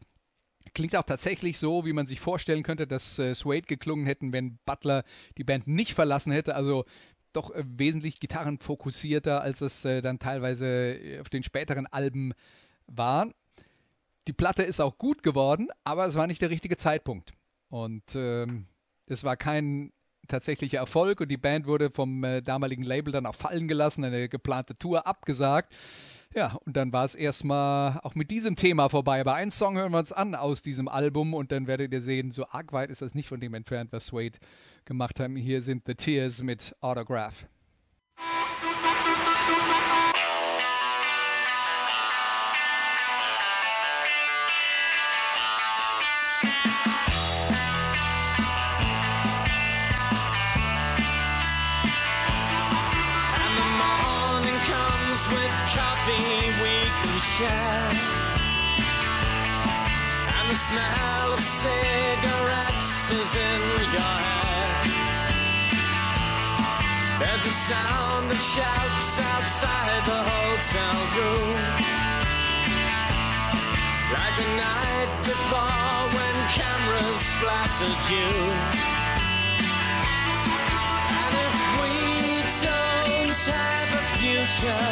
Klingt 0.73 0.95
auch 0.95 1.03
tatsächlich 1.03 1.59
so, 1.59 1.85
wie 1.85 1.93
man 1.93 2.07
sich 2.07 2.19
vorstellen 2.19 2.63
könnte, 2.63 2.87
dass 2.87 3.19
äh, 3.19 3.35
Suede 3.35 3.67
geklungen 3.67 4.07
hätten, 4.07 4.33
wenn 4.33 4.57
Butler 4.65 5.03
die 5.37 5.43
Band 5.43 5.67
nicht 5.67 5.93
verlassen 5.93 6.31
hätte. 6.31 6.55
Also 6.55 6.85
doch 7.31 7.51
äh, 7.51 7.63
wesentlich 7.63 8.19
gitarrenfokussierter, 8.19 9.41
als 9.41 9.61
es 9.61 9.85
äh, 9.85 10.01
dann 10.01 10.17
teilweise 10.17 10.65
äh, 10.95 11.19
auf 11.19 11.29
den 11.29 11.43
späteren 11.43 11.85
Alben 11.85 12.33
war. 12.87 13.29
Die 14.27 14.33
Platte 14.33 14.63
ist 14.63 14.79
auch 14.79 14.97
gut 14.97 15.21
geworden, 15.21 15.67
aber 15.83 16.07
es 16.07 16.15
war 16.15 16.25
nicht 16.25 16.41
der 16.41 16.49
richtige 16.49 16.77
Zeitpunkt. 16.77 17.33
Und 17.69 18.15
ähm, 18.15 18.65
es 19.07 19.23
war 19.23 19.37
kein 19.37 19.91
tatsächlicher 20.27 20.77
Erfolg 20.77 21.21
und 21.21 21.29
die 21.29 21.37
Band 21.37 21.67
wurde 21.67 21.89
vom 21.89 22.23
äh, 22.23 22.41
damaligen 22.41 22.83
Label 22.83 23.11
dann 23.11 23.25
auch 23.25 23.35
fallen 23.35 23.67
gelassen, 23.67 24.03
eine 24.03 24.29
geplante 24.29 24.77
Tour 24.77 25.05
abgesagt. 25.05 25.75
Ja, 26.33 26.57
und 26.65 26.75
dann 26.75 26.91
war 26.91 27.05
es 27.05 27.13
erstmal 27.13 27.99
auch 28.01 28.15
mit 28.15 28.31
diesem 28.31 28.55
Thema 28.55 28.89
vorbei. 28.89 29.21
Aber 29.21 29.35
einen 29.35 29.51
Song 29.51 29.77
hören 29.77 29.91
wir 29.91 29.99
uns 29.99 30.11
an 30.11 30.33
aus 30.33 30.61
diesem 30.61 30.87
Album 30.87 31.33
und 31.33 31.51
dann 31.51 31.67
werdet 31.67 31.93
ihr 31.93 32.01
sehen, 32.01 32.31
so 32.31 32.47
arg 32.47 32.73
weit 32.73 32.89
ist 32.89 33.01
das 33.01 33.13
nicht 33.13 33.27
von 33.27 33.39
dem 33.39 33.53
entfernt, 33.53 33.91
was 33.91 34.07
Suede 34.07 34.39
gemacht 34.85 35.19
haben. 35.19 35.35
Hier 35.35 35.61
sind 35.61 35.83
The 35.85 35.93
Tears 35.93 36.41
mit 36.41 36.75
Autograph. 36.81 37.45
Sound 67.73 68.29
of 68.31 68.41
shouts 68.53 69.19
outside 69.31 70.01
the 70.11 70.21
hotel 70.31 70.97
room. 71.17 71.57
Like 74.15 74.35
the 74.41 74.49
night 74.67 75.11
before 75.31 76.01
when 76.15 76.35
cameras 76.57 77.23
flattered 77.39 78.01
you. 78.13 78.31
And 81.21 81.33
if 81.45 81.57
we 81.79 81.95
don't 82.65 83.41
have 83.57 83.91
a 84.01 84.05
future, 84.21 84.87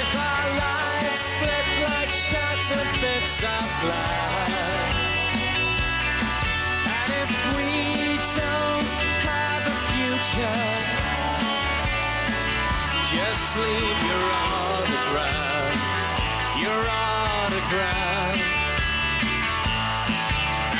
if 0.00 0.10
our 0.28 0.46
lives 0.64 1.20
split 1.30 1.68
like 1.88 2.12
shattered 2.26 2.90
bits 3.02 3.42
of 3.54 3.66
glass, 3.82 4.39
leave 13.56 14.00
your 14.10 14.26
autograph, 14.46 15.74
your 16.60 16.80
autograph. 17.06 18.36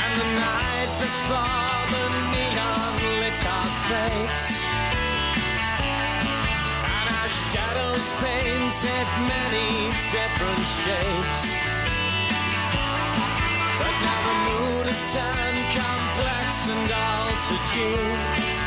And 0.03 0.13
the 0.21 0.29
night 0.39 0.91
before 1.03 1.79
the 1.93 2.05
neon 2.31 2.93
lit 3.19 3.39
our 3.45 3.69
fates 3.87 4.61
shadows 7.51 8.07
painted 8.23 9.07
many 9.27 9.91
different 10.15 10.65
shapes. 10.79 11.41
But 13.79 13.93
now 14.05 14.19
the 14.27 14.35
mood 14.47 14.85
has 14.87 15.01
turned 15.13 15.63
complex 15.75 16.67
and 16.69 16.83
you. 17.75 18.60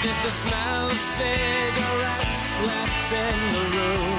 This 0.00 0.16
is 0.16 0.22
the 0.22 0.30
smell 0.30 0.90
of 0.90 0.96
cigarettes 0.96 2.60
left 2.60 3.12
in 3.12 3.52
the 3.52 3.64
room. 3.76 4.18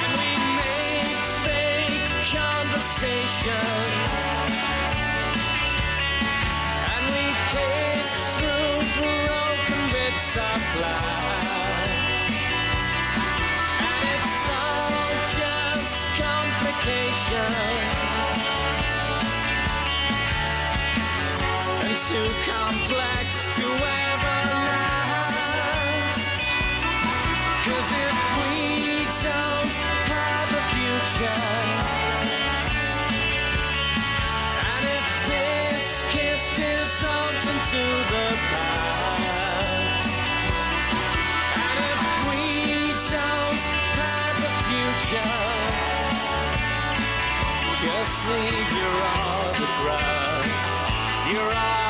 And 0.00 0.12
we 0.18 0.30
made 0.58 1.22
fake 1.44 2.10
conversation. 2.34 4.63
too 22.08 22.30
complex 22.44 23.48
to 23.56 23.64
ever 23.64 24.38
last. 24.68 26.52
Cause 27.64 27.90
if 27.92 28.18
we 28.36 29.08
don't 29.24 29.76
have 30.12 30.50
a 30.52 30.62
future, 30.74 31.44
and 34.68 34.84
if 34.84 35.08
this 35.32 36.04
kiss 36.12 36.42
dissolves 36.54 37.44
into 37.48 37.84
the 38.12 38.28
past, 38.52 40.12
and 41.56 41.78
if 41.88 42.04
we 42.28 42.42
don't 43.16 43.64
have 43.96 44.38
a 44.44 44.52
future, 44.68 45.36
just 47.80 48.16
leave 48.28 48.70
your 48.76 48.96
autograph. 49.16 50.44
You're 51.32 51.48
right 51.48 51.83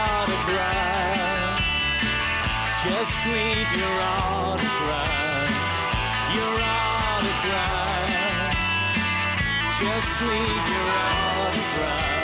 breath. 0.46 1.60
Just 2.84 3.26
leave 3.26 3.70
your 3.80 3.96
autograph, 4.00 5.50
your 6.36 6.54
autograph. 6.74 8.10
Just 9.80 10.20
leave 10.22 10.68
your 10.74 10.88
autograph. 11.04 12.23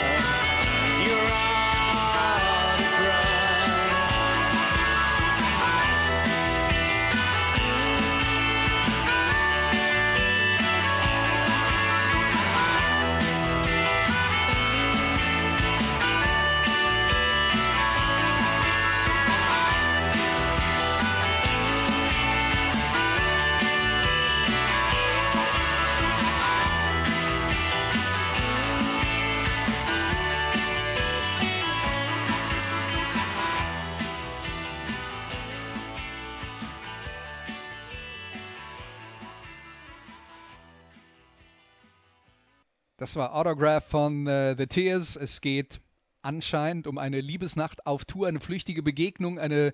Das 43.11 43.17
war 43.17 43.35
Autograph 43.35 43.89
von 43.89 44.25
äh, 44.25 44.55
The 44.57 44.67
Tears. 44.67 45.17
Es 45.17 45.41
geht 45.41 45.81
anscheinend 46.21 46.87
um 46.87 46.97
eine 46.97 47.19
Liebesnacht 47.19 47.85
auf 47.85 48.05
Tour, 48.05 48.29
eine 48.29 48.39
flüchtige 48.39 48.83
Begegnung, 48.83 49.37
eine 49.37 49.73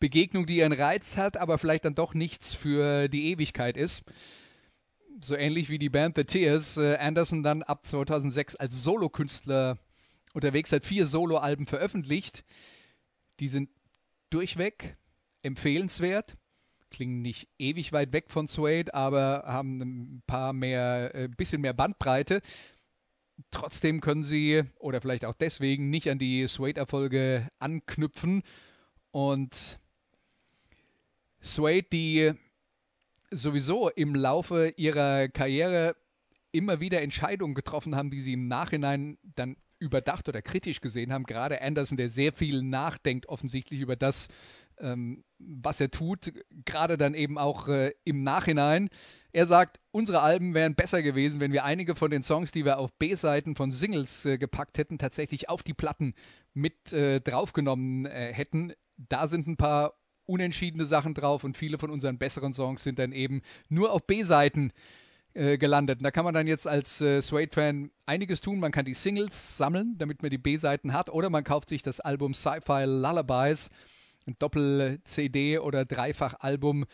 Begegnung, 0.00 0.46
die 0.46 0.56
ihren 0.56 0.72
Reiz 0.72 1.16
hat, 1.16 1.36
aber 1.36 1.58
vielleicht 1.58 1.84
dann 1.84 1.94
doch 1.94 2.12
nichts 2.12 2.54
für 2.54 3.06
die 3.06 3.30
Ewigkeit 3.30 3.76
ist. 3.76 4.02
So 5.20 5.36
ähnlich 5.36 5.68
wie 5.68 5.78
die 5.78 5.90
Band 5.90 6.16
The 6.16 6.24
Tears. 6.24 6.76
Äh, 6.76 6.96
Anderson 6.96 7.44
dann 7.44 7.62
ab 7.62 7.86
2006 7.86 8.56
als 8.56 8.82
Solokünstler 8.82 9.78
unterwegs, 10.34 10.72
hat 10.72 10.84
vier 10.84 11.06
Soloalben 11.06 11.68
veröffentlicht. 11.68 12.42
Die 13.38 13.46
sind 13.46 13.70
durchweg 14.28 14.96
empfehlenswert 15.42 16.36
klingen 16.92 17.22
nicht 17.22 17.48
ewig 17.58 17.92
weit 17.92 18.12
weg 18.12 18.26
von 18.28 18.46
Suede, 18.46 18.94
aber 18.94 19.44
haben 19.46 19.80
ein 19.80 20.22
paar 20.26 20.52
mehr, 20.52 21.10
ein 21.14 21.30
bisschen 21.32 21.60
mehr 21.60 21.72
Bandbreite. 21.72 22.40
Trotzdem 23.50 24.00
können 24.00 24.22
sie, 24.22 24.62
oder 24.78 25.00
vielleicht 25.00 25.24
auch 25.24 25.34
deswegen, 25.34 25.90
nicht 25.90 26.08
an 26.08 26.18
die 26.18 26.46
Suede-Erfolge 26.46 27.48
anknüpfen. 27.58 28.42
Und 29.10 29.80
Suede, 31.40 31.88
die 31.92 32.32
sowieso 33.30 33.88
im 33.88 34.14
Laufe 34.14 34.74
ihrer 34.76 35.28
Karriere 35.28 35.96
immer 36.52 36.80
wieder 36.80 37.02
Entscheidungen 37.02 37.54
getroffen 37.54 37.96
haben, 37.96 38.10
die 38.10 38.20
sie 38.20 38.34
im 38.34 38.46
Nachhinein 38.46 39.18
dann 39.22 39.56
überdacht 39.78 40.28
oder 40.28 40.42
kritisch 40.42 40.80
gesehen 40.80 41.12
haben. 41.12 41.24
Gerade 41.24 41.60
Anderson, 41.60 41.96
der 41.96 42.08
sehr 42.08 42.32
viel 42.32 42.62
nachdenkt, 42.62 43.26
offensichtlich 43.28 43.80
über 43.80 43.96
das, 43.96 44.28
ähm, 44.78 45.24
was 45.38 45.80
er 45.80 45.90
tut, 45.90 46.32
gerade 46.64 46.96
dann 46.96 47.14
eben 47.14 47.38
auch 47.38 47.68
äh, 47.68 47.92
im 48.04 48.22
Nachhinein. 48.22 48.88
Er 49.32 49.46
sagt, 49.46 49.80
unsere 49.90 50.20
Alben 50.20 50.54
wären 50.54 50.74
besser 50.74 51.02
gewesen, 51.02 51.40
wenn 51.40 51.52
wir 51.52 51.64
einige 51.64 51.96
von 51.96 52.10
den 52.10 52.22
Songs, 52.22 52.52
die 52.52 52.64
wir 52.64 52.78
auf 52.78 52.92
B-Seiten 52.98 53.56
von 53.56 53.72
Singles 53.72 54.24
äh, 54.24 54.38
gepackt 54.38 54.78
hätten, 54.78 54.98
tatsächlich 54.98 55.48
auf 55.48 55.62
die 55.62 55.74
Platten 55.74 56.14
mit 56.54 56.92
äh, 56.92 57.20
draufgenommen 57.20 58.06
äh, 58.06 58.32
hätten. 58.32 58.72
Da 58.96 59.26
sind 59.26 59.46
ein 59.46 59.56
paar 59.56 59.94
unentschiedene 60.24 60.84
Sachen 60.84 61.14
drauf 61.14 61.44
und 61.44 61.56
viele 61.56 61.78
von 61.78 61.90
unseren 61.90 62.18
besseren 62.18 62.54
Songs 62.54 62.82
sind 62.82 62.98
dann 62.98 63.12
eben 63.12 63.42
nur 63.68 63.92
auf 63.92 64.06
B-Seiten 64.06 64.72
äh, 65.34 65.58
gelandet. 65.58 65.98
Und 65.98 66.04
da 66.04 66.10
kann 66.10 66.24
man 66.24 66.34
dann 66.34 66.46
jetzt 66.46 66.66
als 66.66 67.00
äh, 67.00 67.20
Suede-Fan 67.20 67.90
einiges 68.06 68.40
tun. 68.40 68.60
Man 68.60 68.70
kann 68.70 68.84
die 68.84 68.94
Singles 68.94 69.56
sammeln, 69.56 69.96
damit 69.98 70.22
man 70.22 70.30
die 70.30 70.38
B-Seiten 70.38 70.92
hat, 70.92 71.10
oder 71.10 71.30
man 71.30 71.42
kauft 71.42 71.70
sich 71.70 71.82
das 71.82 72.00
Album 72.00 72.34
Sci-Fi 72.34 72.84
Lullabies 72.84 73.70
Doppel-CD 74.26 75.58
oder 75.58 75.84
Dreifach-Album. 75.84 76.86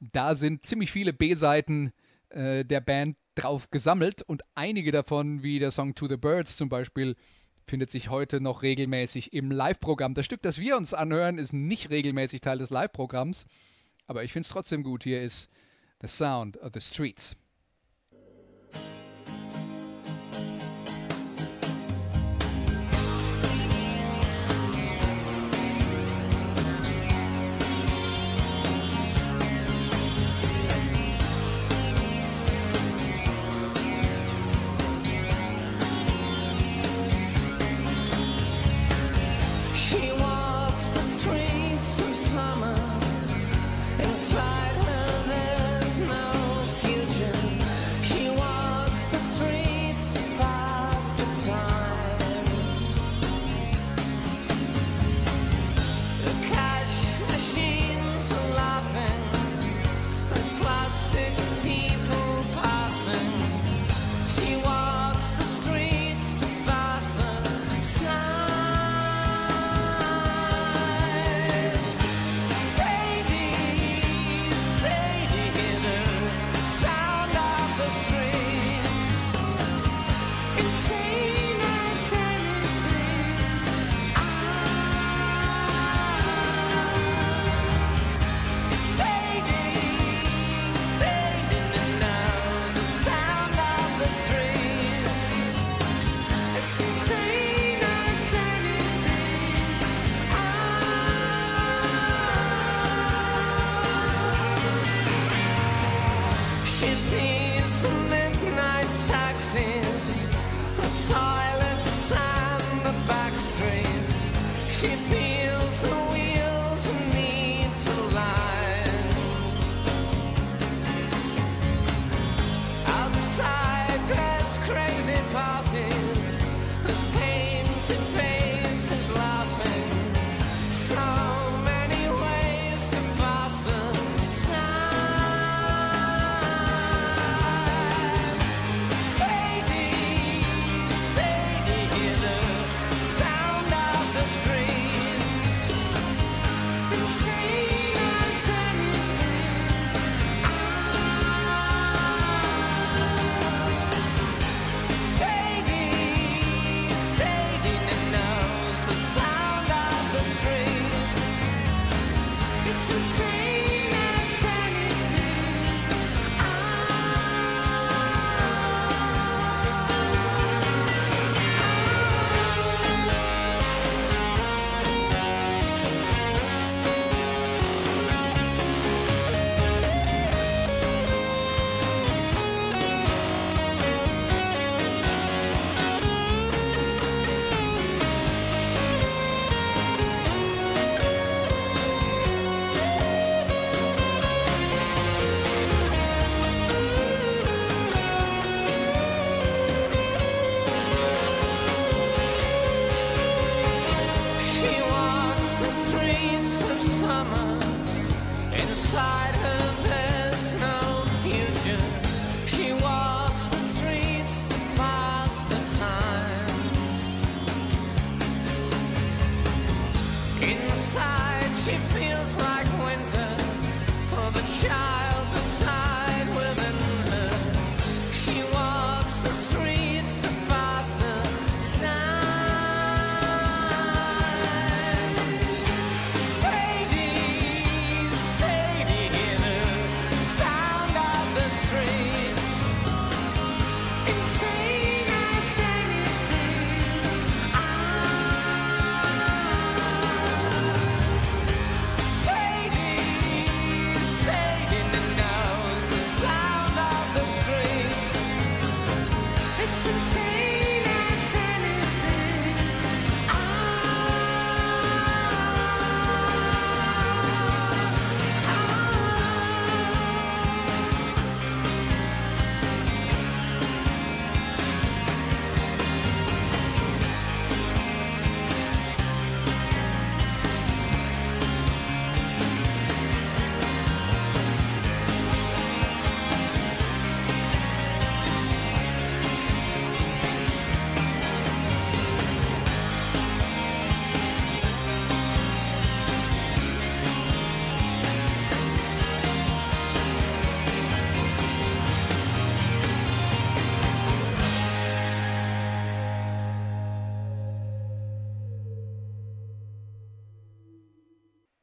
Da 0.00 0.34
sind 0.34 0.66
ziemlich 0.66 0.90
viele 0.90 1.12
B-Seiten 1.12 1.92
äh, 2.30 2.64
der 2.64 2.80
Band 2.80 3.16
drauf 3.34 3.70
gesammelt 3.70 4.22
und 4.22 4.42
einige 4.54 4.92
davon, 4.92 5.42
wie 5.42 5.58
der 5.58 5.70
Song 5.70 5.94
To 5.94 6.08
the 6.08 6.16
Birds 6.16 6.56
zum 6.56 6.68
Beispiel, 6.68 7.16
findet 7.66 7.90
sich 7.90 8.10
heute 8.10 8.40
noch 8.40 8.62
regelmäßig 8.62 9.32
im 9.32 9.50
Live-Programm. 9.50 10.14
Das 10.14 10.26
Stück, 10.26 10.42
das 10.42 10.58
wir 10.58 10.76
uns 10.76 10.92
anhören, 10.92 11.38
ist 11.38 11.52
nicht 11.52 11.90
regelmäßig 11.90 12.40
Teil 12.40 12.58
des 12.58 12.70
Live-Programms, 12.70 13.46
aber 14.06 14.24
ich 14.24 14.32
finde 14.32 14.46
es 14.46 14.50
trotzdem 14.50 14.82
gut. 14.82 15.04
Hier 15.04 15.22
ist 15.22 15.48
The 16.02 16.08
Sound 16.08 16.56
of 16.58 16.72
the 16.74 16.80
Streets. 16.80 17.36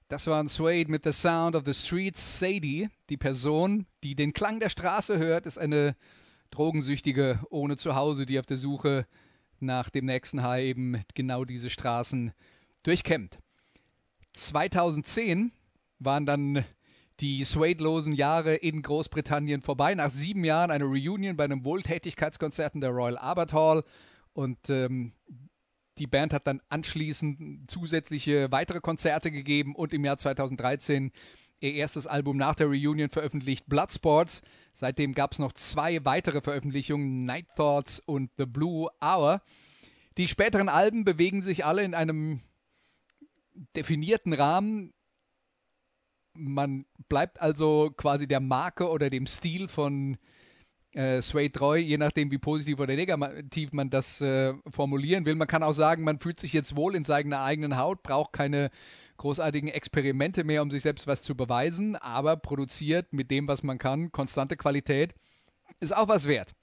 Das 0.10 0.26
waren 0.26 0.48
Suede 0.48 0.90
mit 0.90 1.04
The 1.04 1.12
Sound 1.12 1.56
of 1.56 1.66
the 1.68 1.74
Streets. 1.76 2.40
Sadie, 2.40 2.90
die 3.10 3.18
Person, 3.18 3.86
die 4.02 4.16
den 4.16 4.34
Klang 4.34 4.60
der 4.60 4.70
Straße 4.70 5.20
hört, 5.20 5.46
ist 5.46 5.60
eine 5.60 5.96
Drogensüchtige 6.50 7.42
ohne 7.52 7.78
Zuhause, 7.78 8.26
die 8.26 8.40
auf 8.40 8.48
der 8.48 8.58
Suche 8.58 9.06
nach 9.60 9.92
dem 9.92 10.06
nächsten 10.06 10.42
High 10.42 10.64
eben 10.64 11.04
genau 11.14 11.46
diese 11.46 11.70
Straßen 11.70 12.34
durchkämmt. 12.82 13.38
2010 14.34 15.52
waren 16.00 16.26
dann 16.26 16.66
die 17.20 17.44
Suede-losen 17.44 18.14
Jahre 18.14 18.56
in 18.56 18.82
Großbritannien 18.82 19.62
vorbei. 19.62 19.94
Nach 19.94 20.10
sieben 20.10 20.44
Jahren 20.44 20.72
eine 20.72 20.86
Reunion 20.86 21.38
bei 21.38 21.44
einem 21.44 21.64
Wohltätigkeitskonzert 21.64 22.74
in 22.74 22.82
der 22.82 22.90
Royal 22.90 23.18
Albert 23.20 23.54
Hall. 23.54 23.84
Und 24.34 24.72
ähm, 24.72 25.14
die 26.00 26.08
Band 26.08 26.34
hat 26.34 26.48
dann 26.48 26.62
anschließend 26.70 27.70
zusätzliche 27.70 28.52
weitere 28.52 28.80
Konzerte 28.80 29.32
gegeben 29.32 29.76
und 29.76 29.94
im 29.94 30.06
Jahr 30.06 30.18
2013 30.18 31.12
ihr 31.60 31.74
erstes 31.74 32.08
Album 32.08 32.38
nach 32.38 32.56
der 32.56 32.68
Reunion 32.68 33.10
veröffentlicht, 33.10 33.68
Bloodsports. 33.68 34.42
Seitdem 34.74 35.14
gab 35.14 35.34
es 35.34 35.40
noch 35.40 35.52
zwei 35.54 36.06
weitere 36.06 36.42
Veröffentlichungen, 36.42 37.26
Night 37.26 37.48
Thoughts 37.56 38.00
und 38.00 38.32
The 38.38 38.46
Blue 38.46 38.90
Hour. 39.02 39.42
Die 40.18 40.30
späteren 40.30 40.70
Alben 40.70 41.04
bewegen 41.04 41.42
sich 41.42 41.66
alle 41.66 41.84
in 41.84 41.94
einem 41.94 42.42
definierten 43.76 44.34
Rahmen. 44.34 44.94
Man 46.34 46.86
bleibt 47.10 47.42
also 47.42 47.92
quasi 47.96 48.26
der 48.26 48.40
Marke 48.40 48.90
oder 48.90 49.10
dem 49.10 49.28
Stil 49.28 49.68
von 49.68 50.18
äh, 50.94 51.22
Sway 51.22 51.50
treu, 51.50 51.78
je 51.78 51.98
nachdem, 51.98 52.32
wie 52.32 52.38
positiv 52.38 52.80
oder 52.80 52.96
negativ 52.96 53.74
man 53.74 53.90
das 53.90 54.22
äh, 54.22 54.54
formulieren 54.72 55.26
will. 55.26 55.36
Man 55.36 55.48
kann 55.48 55.64
auch 55.64 55.74
sagen, 55.74 56.04
man 56.04 56.20
fühlt 56.20 56.40
sich 56.40 56.54
jetzt 56.54 56.76
wohl 56.76 56.96
in 56.96 57.04
seiner 57.04 57.42
eigenen 57.42 57.78
Haut, 57.78 58.04
braucht 58.04 58.34
keine 58.34 58.72
großartigen 59.18 59.70
Experimente 59.70 60.44
mehr, 60.44 60.62
um 60.62 60.72
sich 60.72 60.82
selbst 60.82 61.08
was 61.08 61.22
zu 61.22 61.36
beweisen, 61.36 61.96
aber 61.96 62.38
produziert 62.38 63.14
mit 63.14 63.30
dem, 63.32 63.48
was 63.48 63.64
man 63.64 63.78
kann, 63.78 64.12
konstante 64.12 64.58
Qualität, 64.58 65.14
ist 65.80 65.96
auch 65.96 66.08
was 66.08 66.28
wert. 66.28 66.54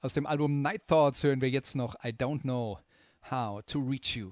Aus 0.00 0.14
dem 0.14 0.26
Album 0.26 0.62
Night 0.62 0.86
Thoughts 0.86 1.22
hören 1.22 1.40
wir 1.40 1.50
jetzt 1.50 1.74
noch 1.74 1.96
I 2.04 2.08
Don't 2.08 2.42
Know 2.42 2.78
How 3.30 3.62
to 3.66 3.80
Reach 3.80 4.16
You. 4.16 4.30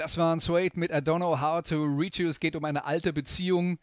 Das 0.00 0.16
waren 0.16 0.40
Suede 0.40 0.80
mit 0.80 0.90
I 0.92 0.94
Don't 0.94 1.18
Know 1.18 1.38
How 1.42 1.62
to 1.62 1.84
Reach 1.84 2.20
You. 2.20 2.28
Es 2.28 2.40
geht 2.40 2.56
um 2.56 2.64
eine 2.64 2.86
alte 2.86 3.12
Beziehung. 3.12 3.78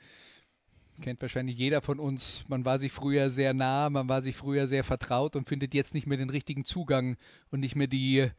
Kennt 0.99 1.21
wahrscheinlich 1.21 1.55
jeder 1.59 1.79
von 1.83 1.99
uns. 1.99 2.43
Man 2.47 2.65
war 2.65 2.79
sich 2.79 2.91
früher 2.91 3.29
sehr 3.29 3.53
nah, 3.53 3.91
man 3.91 4.09
war 4.09 4.23
sich 4.23 4.35
früher 4.35 4.65
sehr 4.65 4.83
vertraut 4.83 5.35
und 5.35 5.47
findet 5.47 5.75
jetzt 5.75 5.93
nicht 5.93 6.07
mehr 6.07 6.17
den 6.17 6.31
richtigen 6.31 6.65
Zugang 6.65 7.17
und 7.51 7.59
nicht 7.59 7.75
mehr 7.75 7.85
die 7.85 8.31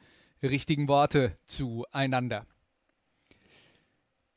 richtigen 0.42 0.88
Worte 0.88 1.38
zueinander. 1.46 2.46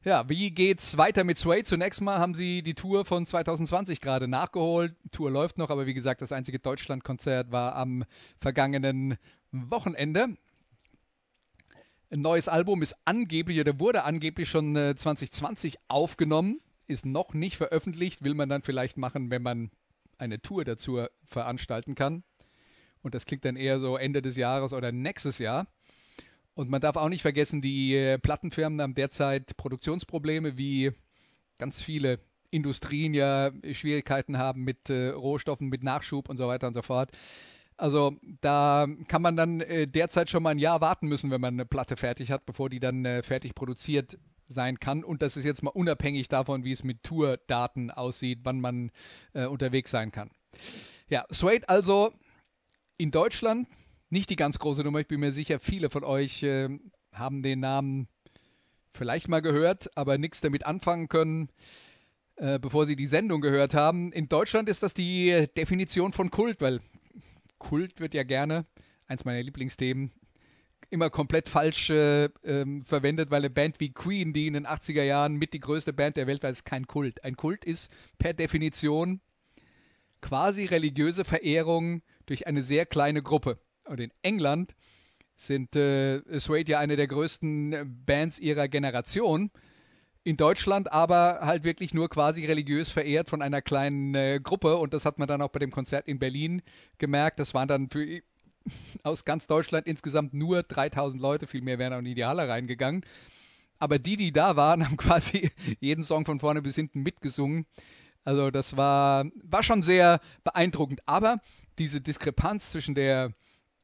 Ja, 0.04 0.30
wie 0.30 0.52
geht's 0.52 1.00
weiter 1.00 1.24
mit 1.24 1.40
Suede? 1.40 1.64
Zunächst 1.64 2.00
mal 2.00 2.20
haben 2.20 2.36
sie 2.36 2.62
die 2.62 2.76
Tour 2.76 3.06
von 3.06 3.26
2020 3.26 4.02
gerade 4.02 4.28
nachgeholt. 4.28 4.96
Tour 5.12 5.32
läuft 5.32 5.58
noch, 5.58 5.72
aber 5.72 5.88
wie 5.88 5.96
gesagt, 5.96 6.22
das 6.22 6.32
einzige 6.32 6.60
Deutschlandkonzert 6.60 7.52
war 7.52 7.76
am 7.76 8.04
vergangenen 8.40 9.18
Wochenende. 9.52 10.38
Ein 12.12 12.20
neues 12.20 12.50
Album 12.50 12.82
ist 12.82 12.94
angeblich 13.06 13.62
oder 13.62 13.80
wurde 13.80 14.04
angeblich 14.04 14.50
schon 14.50 14.76
äh, 14.76 14.96
2020 14.96 15.78
aufgenommen, 15.88 16.60
ist 16.86 17.06
noch 17.06 17.34
nicht 17.34 17.56
veröffentlicht, 17.56 18.22
will 18.22 18.34
man 18.34 18.50
dann 18.50 18.64
vielleicht 18.64 18.98
machen, 18.98 19.32
wenn 19.32 19.42
man 19.42 19.72
eine 20.18 20.42
Tour 20.42 20.66
dazu 20.66 21.06
veranstalten 21.24 21.96
kann. 21.96 22.24
Und 23.02 23.16
das 23.16 23.26
klingt 23.26 23.46
dann 23.46 23.56
eher 23.56 23.80
so 23.80 23.96
Ende 23.96 24.22
des 24.22 24.36
Jahres 24.36 24.74
oder 24.74 24.92
nächstes 24.92 25.40
Jahr. 25.40 25.68
Und 26.54 26.70
man 26.70 26.82
darf 26.82 26.98
auch 26.98 27.08
nicht 27.08 27.22
vergessen, 27.22 27.62
die 27.62 27.96
äh, 27.96 28.18
Plattenfirmen 28.18 28.82
haben 28.82 28.94
derzeit 28.94 29.56
Produktionsprobleme, 29.56 30.58
wie 30.58 30.92
ganz 31.60 31.82
viele 31.82 32.20
Industrien 32.50 33.14
ja 33.14 33.52
Schwierigkeiten 33.72 34.38
haben 34.38 34.66
mit 34.66 34.90
äh, 34.90 35.12
Rohstoffen, 35.12 35.70
mit 35.70 35.82
Nachschub 35.82 36.28
und 36.28 36.36
so 36.36 36.50
weiter 36.50 36.68
und 36.68 36.74
so 36.74 36.82
fort. 36.82 37.12
Also 37.82 38.16
da 38.42 38.88
kann 39.08 39.24
man 39.24 39.36
dann 39.36 39.60
äh, 39.62 39.88
derzeit 39.88 40.30
schon 40.30 40.44
mal 40.44 40.52
ein 40.52 40.60
Jahr 40.60 40.82
warten 40.82 41.08
müssen, 41.08 41.32
wenn 41.32 41.42
man 41.42 41.56
eine 41.56 41.66
Platte 41.66 41.98
fertig 41.98 42.32
hat, 42.32 42.46
bevor 42.46 42.70
die 42.70 42.80
dann 42.80 43.06
äh, 43.06 43.24
fertig 43.24 43.56
produziert 43.56 44.20
sein 44.48 44.80
kann. 44.80 45.04
Und 45.04 45.24
das 45.24 45.36
ist 45.36 45.46
jetzt 45.46 45.64
mal 45.64 45.72
unabhängig 45.72 46.28
davon, 46.28 46.64
wie 46.64 46.74
es 46.74 46.84
mit 46.84 47.02
Tourdaten 47.02 47.90
aussieht, 47.90 48.42
wann 48.44 48.62
man 48.62 48.92
äh, 49.34 49.48
unterwegs 49.48 49.90
sein 49.90 50.12
kann. 50.12 50.30
Ja, 51.10 51.26
Suede 51.30 51.68
also 51.70 52.12
in 52.98 53.10
Deutschland 53.10 53.68
nicht 54.12 54.30
die 54.30 54.36
ganz 54.36 54.60
große 54.60 54.84
Nummer. 54.84 55.00
Ich 55.00 55.08
bin 55.08 55.20
mir 55.20 55.32
sicher, 55.32 55.60
viele 55.60 55.90
von 55.90 56.04
euch 56.04 56.44
äh, 56.44 56.70
haben 57.16 57.42
den 57.42 57.62
Namen 57.62 58.08
vielleicht 58.90 59.28
mal 59.28 59.42
gehört, 59.42 59.90
aber 59.98 60.20
nichts 60.20 60.40
damit 60.40 60.68
anfangen 60.68 61.08
können. 61.08 61.50
äh, 62.36 62.60
bevor 62.60 62.86
sie 62.86 62.96
die 62.96 63.06
Sendung 63.06 63.42
gehört 63.42 63.74
haben. 63.74 64.12
In 64.12 64.28
Deutschland 64.28 64.68
ist 64.68 64.84
das 64.84 64.94
die 64.94 65.48
Definition 65.56 66.12
von 66.12 66.32
Kult, 66.32 66.60
weil 66.60 66.80
Kult 67.62 68.00
wird 68.00 68.14
ja 68.16 68.24
gerne, 68.24 68.66
eins 69.06 69.24
meiner 69.24 69.44
Lieblingsthemen, 69.44 70.12
immer 70.90 71.10
komplett 71.10 71.48
falsch 71.48 71.92
äh, 71.92 72.26
ähm, 72.44 72.84
verwendet, 72.84 73.30
weil 73.30 73.40
eine 73.40 73.52
Band 73.52 73.80
wie 73.80 73.94
Queen, 73.94 74.34
die 74.34 74.48
in 74.48 74.54
den 74.54 74.68
80er 74.68 75.04
Jahren 75.04 75.36
mit 75.36 75.54
die 75.54 75.60
größte 75.60 75.94
Band 75.94 76.18
der 76.18 76.28
Welt 76.28 76.44
war, 76.44 76.50
ist 76.50 76.66
kein 76.66 76.88
Kult. 76.88 77.24
Ein 77.24 77.38
Kult 77.38 77.64
ist 77.64 77.92
per 78.18 78.34
Definition 78.34 79.22
quasi 80.22 80.66
religiöse 80.66 81.24
Verehrung 81.24 82.02
durch 82.26 82.48
eine 82.48 82.64
sehr 82.64 82.86
kleine 82.86 83.22
Gruppe. 83.22 83.60
Und 83.86 84.00
in 84.00 84.12
England 84.22 84.76
sind 85.36 85.76
äh, 85.76 86.22
Suede 86.40 86.74
ja 86.74 86.80
eine 86.80 86.96
der 86.96 87.08
größten 87.08 88.04
Bands 88.06 88.40
ihrer 88.40 88.68
Generation. 88.68 89.52
In 90.24 90.38
Deutschland 90.38 90.92
aber 90.92 91.40
halt 91.42 91.64
wirklich 91.64 91.96
nur 91.96 92.08
quasi 92.08 92.46
religiös 92.46 92.92
verehrt 92.92 93.30
von 93.30 93.42
einer 93.42 93.62
kleinen 93.62 94.14
äh, 94.14 94.40
Gruppe. 94.42 94.78
Und 94.78 94.94
das 94.94 95.04
hat 95.04 95.18
man 95.18 95.28
dann 95.28 95.42
auch 95.42 95.50
bei 95.50 95.60
dem 95.60 95.72
Konzert 95.72 96.08
in 96.08 96.20
Berlin 96.20 96.62
gemerkt. 97.00 97.40
Das 97.40 97.56
waren 97.56 97.68
dann 97.68 97.90
für 97.90 98.22
aus 99.04 99.26
ganz 99.26 99.48
Deutschland 99.48 99.88
insgesamt 99.88 100.34
nur 100.34 100.62
3000 100.64 101.22
Leute, 101.22 101.48
viel 101.48 101.62
mehr 101.62 101.80
wären 101.80 101.94
auch 101.94 102.00
in 102.00 102.16
die 102.16 102.26
Halle 102.26 102.48
reingegangen. 102.48 103.04
Aber 103.80 103.98
die, 103.98 104.16
die 104.16 104.32
da 104.32 104.56
waren, 104.56 104.86
haben 104.86 104.98
quasi 104.98 105.50
jeden 105.80 106.04
Song 106.04 106.26
von 106.26 106.40
vorne 106.40 106.62
bis 106.62 106.76
hinten 106.76 107.02
mitgesungen. 107.02 107.66
Also 108.24 108.52
das 108.52 108.78
war, 108.78 109.26
war 109.42 109.64
schon 109.64 109.82
sehr 109.82 110.20
beeindruckend. 110.44 111.02
Aber 111.08 111.42
diese 111.80 112.00
Diskrepanz 112.00 112.70
zwischen 112.70 112.94
der, 112.94 113.34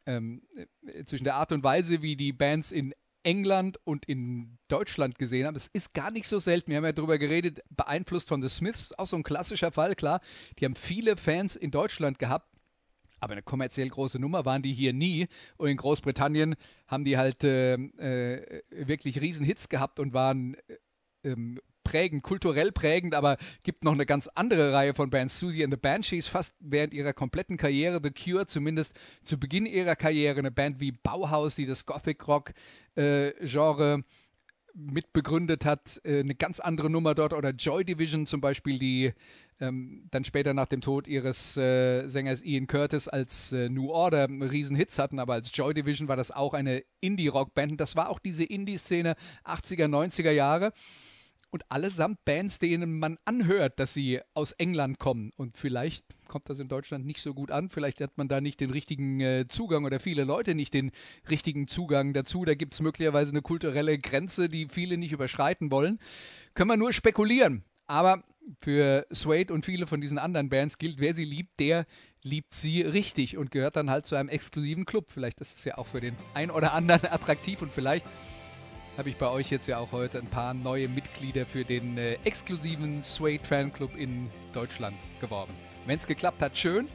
ähm, 0.06 0.44
zwischen 1.06 1.24
der 1.24 1.36
Art 1.36 1.52
und 1.52 1.64
Weise, 1.64 2.04
wie 2.04 2.16
die 2.16 2.32
Bands 2.32 2.72
in 2.72 2.94
England 3.28 3.78
und 3.84 4.06
in 4.06 4.58
Deutschland 4.70 5.20
gesehen 5.20 5.46
haben, 5.46 5.54
das 5.54 5.68
ist 5.74 5.94
gar 5.94 6.12
nicht 6.12 6.30
so 6.30 6.40
selten. 6.40 6.72
Wir 6.72 6.78
haben 6.78 6.86
ja 6.86 6.94
darüber 6.94 7.18
geredet, 7.18 7.60
beeinflusst 7.70 8.30
von 8.30 8.42
The 8.42 8.48
Smiths, 8.48 8.94
auch 8.98 9.06
so 9.06 9.18
ein 9.18 9.24
klassischer 9.24 9.74
Fall, 9.74 9.96
klar. 9.96 10.22
Die 10.58 10.66
haben 10.66 10.78
viele 10.78 11.18
Fans 11.18 11.58
in 11.58 11.70
Deutschland 11.70 12.20
gehabt, 12.20 12.48
aber 13.20 13.34
eine 13.34 13.42
kommerziell 13.42 13.90
große 13.90 14.18
Nummer 14.18 14.46
waren 14.46 14.62
die 14.62 14.72
hier 14.72 14.94
nie. 14.94 15.28
Und 15.58 15.68
in 15.68 15.76
Großbritannien 15.76 16.56
haben 16.88 17.04
die 17.04 17.18
halt 17.18 17.44
äh, 17.44 17.74
äh, 17.74 18.62
wirklich 18.70 19.20
Riesenhits 19.20 19.68
gehabt 19.68 20.00
und 20.00 20.14
waren 20.14 20.54
äh, 20.54 20.78
ähm, 21.26 21.60
prägend, 21.88 22.22
kulturell 22.22 22.72
prägend, 22.74 23.16
aber 23.16 23.38
gibt 23.64 23.86
noch 23.86 23.94
eine 23.94 24.06
ganz 24.06 24.28
andere 24.36 24.74
Reihe 24.74 24.94
von 24.94 25.10
Bands. 25.10 25.40
Susie 25.40 25.64
and 25.64 25.74
the 25.74 25.80
Banshees, 25.80 26.28
fast 26.28 26.54
während 26.60 26.94
ihrer 26.94 27.14
kompletten 27.14 27.56
Karriere, 27.56 28.02
The 28.04 28.12
Cure, 28.12 28.46
zumindest 28.46 28.94
zu 29.24 29.40
Beginn 29.40 29.66
ihrer 29.66 29.96
Karriere, 29.96 30.40
eine 30.40 30.52
Band 30.52 30.82
wie 30.82 30.92
Bauhaus, 30.92 31.56
die 31.56 31.66
das 31.66 31.86
Gothic-Rock-Genre 31.86 33.94
äh, 33.94 34.04
mitbegründet 34.74 35.64
hat, 35.64 36.02
äh, 36.04 36.20
eine 36.20 36.36
ganz 36.36 36.60
andere 36.60 36.90
Nummer 36.90 37.16
dort 37.16 37.32
oder 37.32 37.52
Joy 37.52 37.86
Division 37.86 38.28
zum 38.28 38.42
Beispiel, 38.42 38.80
die 38.80 39.14
ähm, 39.62 40.10
dann 40.12 40.26
später 40.26 40.54
nach 40.54 40.68
dem 40.68 40.82
Tod 40.82 41.08
ihres 41.08 41.56
äh, 41.56 42.10
Sängers 42.10 42.44
Ian 42.44 42.68
Curtis 42.68 43.08
als 43.08 43.54
äh, 43.54 43.70
New 43.70 43.92
Order 43.92 44.28
Riesenhits 44.28 45.00
hatten, 45.00 45.20
aber 45.20 45.36
als 45.36 45.56
Joy 45.56 45.74
Division 45.74 46.10
war 46.10 46.18
das 46.18 46.32
auch 46.32 46.54
eine 46.54 46.84
Indie-Rock-Band 47.00 47.72
und 47.72 47.82
das 47.82 47.96
war 47.96 48.10
auch 48.10 48.20
diese 48.20 48.44
Indie-Szene 48.44 49.16
80er, 49.46 49.86
90er 49.86 50.32
Jahre 50.32 50.74
und 51.50 51.64
allesamt 51.72 52.24
Bands, 52.26 52.60
denen 52.60 53.00
man 53.00 53.18
anhört, 53.26 53.80
dass 53.80 53.94
sie 53.94 54.20
aus 54.34 54.52
England 54.54 55.00
kommen. 55.00 55.32
Und 55.38 55.58
vielleicht 55.58 56.06
kommt 56.28 56.50
das 56.50 56.60
in 56.60 56.68
Deutschland 56.68 57.06
nicht 57.06 57.22
so 57.22 57.34
gut 57.34 57.52
an. 57.52 57.70
Vielleicht 57.70 58.02
hat 58.02 58.18
man 58.18 58.28
da 58.28 58.42
nicht 58.42 58.60
den 58.60 58.70
richtigen 58.70 59.20
äh, 59.22 59.48
Zugang 59.48 59.86
oder 59.86 60.00
viele 60.00 60.24
Leute 60.24 60.56
nicht 60.56 60.74
den 60.74 60.92
richtigen 61.30 61.68
Zugang 61.68 62.14
dazu. 62.14 62.46
Da 62.46 62.56
gibt 62.56 62.74
es 62.74 62.82
möglicherweise 62.82 63.32
eine 63.32 63.42
kulturelle 63.42 63.98
Grenze, 63.98 64.50
die 64.50 64.68
viele 64.68 64.98
nicht 64.98 65.14
überschreiten 65.14 65.72
wollen. 65.72 66.00
Können 66.54 66.70
wir 66.70 66.78
nur 66.78 66.94
spekulieren. 66.94 67.64
Aber 67.88 68.24
für 68.62 69.06
Suede 69.10 69.54
und 69.54 69.66
viele 69.66 69.88
von 69.88 70.02
diesen 70.02 70.18
anderen 70.18 70.50
Bands 70.50 70.78
gilt, 70.78 71.00
wer 71.00 71.16
sie 71.16 71.26
liebt, 71.26 71.60
der 71.60 71.86
liebt 72.24 72.54
sie 72.54 72.82
richtig 72.82 73.38
und 73.38 73.52
gehört 73.52 73.76
dann 73.76 73.90
halt 73.90 74.06
zu 74.06 74.16
einem 74.16 74.30
exklusiven 74.30 74.86
Club. 74.86 75.06
Vielleicht 75.10 75.40
ist 75.42 75.58
es 75.58 75.66
ja 75.66 75.78
auch 75.78 75.88
für 75.88 76.02
den 76.02 76.16
einen 76.34 76.52
oder 76.52 76.74
anderen 76.74 77.06
attraktiv 77.12 77.62
und 77.62 77.72
vielleicht 77.72 78.06
habe 78.98 79.10
ich 79.10 79.18
bei 79.18 79.30
euch 79.30 79.52
jetzt 79.52 79.68
ja 79.68 79.78
auch 79.78 79.92
heute 79.92 80.18
ein 80.18 80.28
paar 80.28 80.54
neue 80.54 80.88
Mitglieder 80.88 81.46
für 81.46 81.64
den 81.64 81.98
äh, 81.98 82.18
exklusiven 82.24 83.04
Suede 83.04 83.44
Fanclub 83.44 83.96
in 83.96 84.30
Deutschland 84.54 84.98
geworben. 85.22 85.54
Wenn 85.86 85.98
es 85.98 86.08
geklappt 86.08 86.42
hat, 86.42 86.58
schön. 86.58 86.88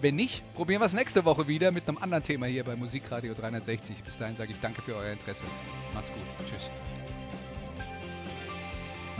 Wenn 0.00 0.16
nicht, 0.16 0.42
probieren 0.54 0.80
wir 0.80 0.86
es 0.86 0.94
nächste 0.94 1.24
Woche 1.24 1.46
wieder 1.46 1.72
mit 1.72 1.86
einem 1.86 1.98
anderen 1.98 2.22
Thema 2.22 2.46
hier 2.46 2.64
bei 2.64 2.76
Musikradio 2.76 3.34
360. 3.34 4.02
Bis 4.02 4.16
dahin 4.16 4.36
sage 4.36 4.52
ich 4.52 4.60
danke 4.60 4.80
für 4.80 4.94
euer 4.94 5.12
Interesse. 5.12 5.44
Macht's 5.92 6.10
gut. 6.10 6.22
Tschüss. 6.48 6.70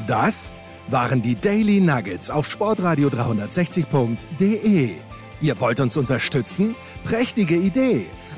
Das 0.07 0.55
waren 0.89 1.21
die 1.21 1.35
Daily 1.35 1.81
Nuggets 1.81 2.31
auf 2.31 2.49
sportradio 2.49 3.09
360.de. 3.09 4.95
Ihr 5.43 5.61
wollt 5.61 5.81
uns 5.81 5.97
unterstützen? 5.97 6.75
Prächtige 7.05 7.57
Idee! 7.57 8.07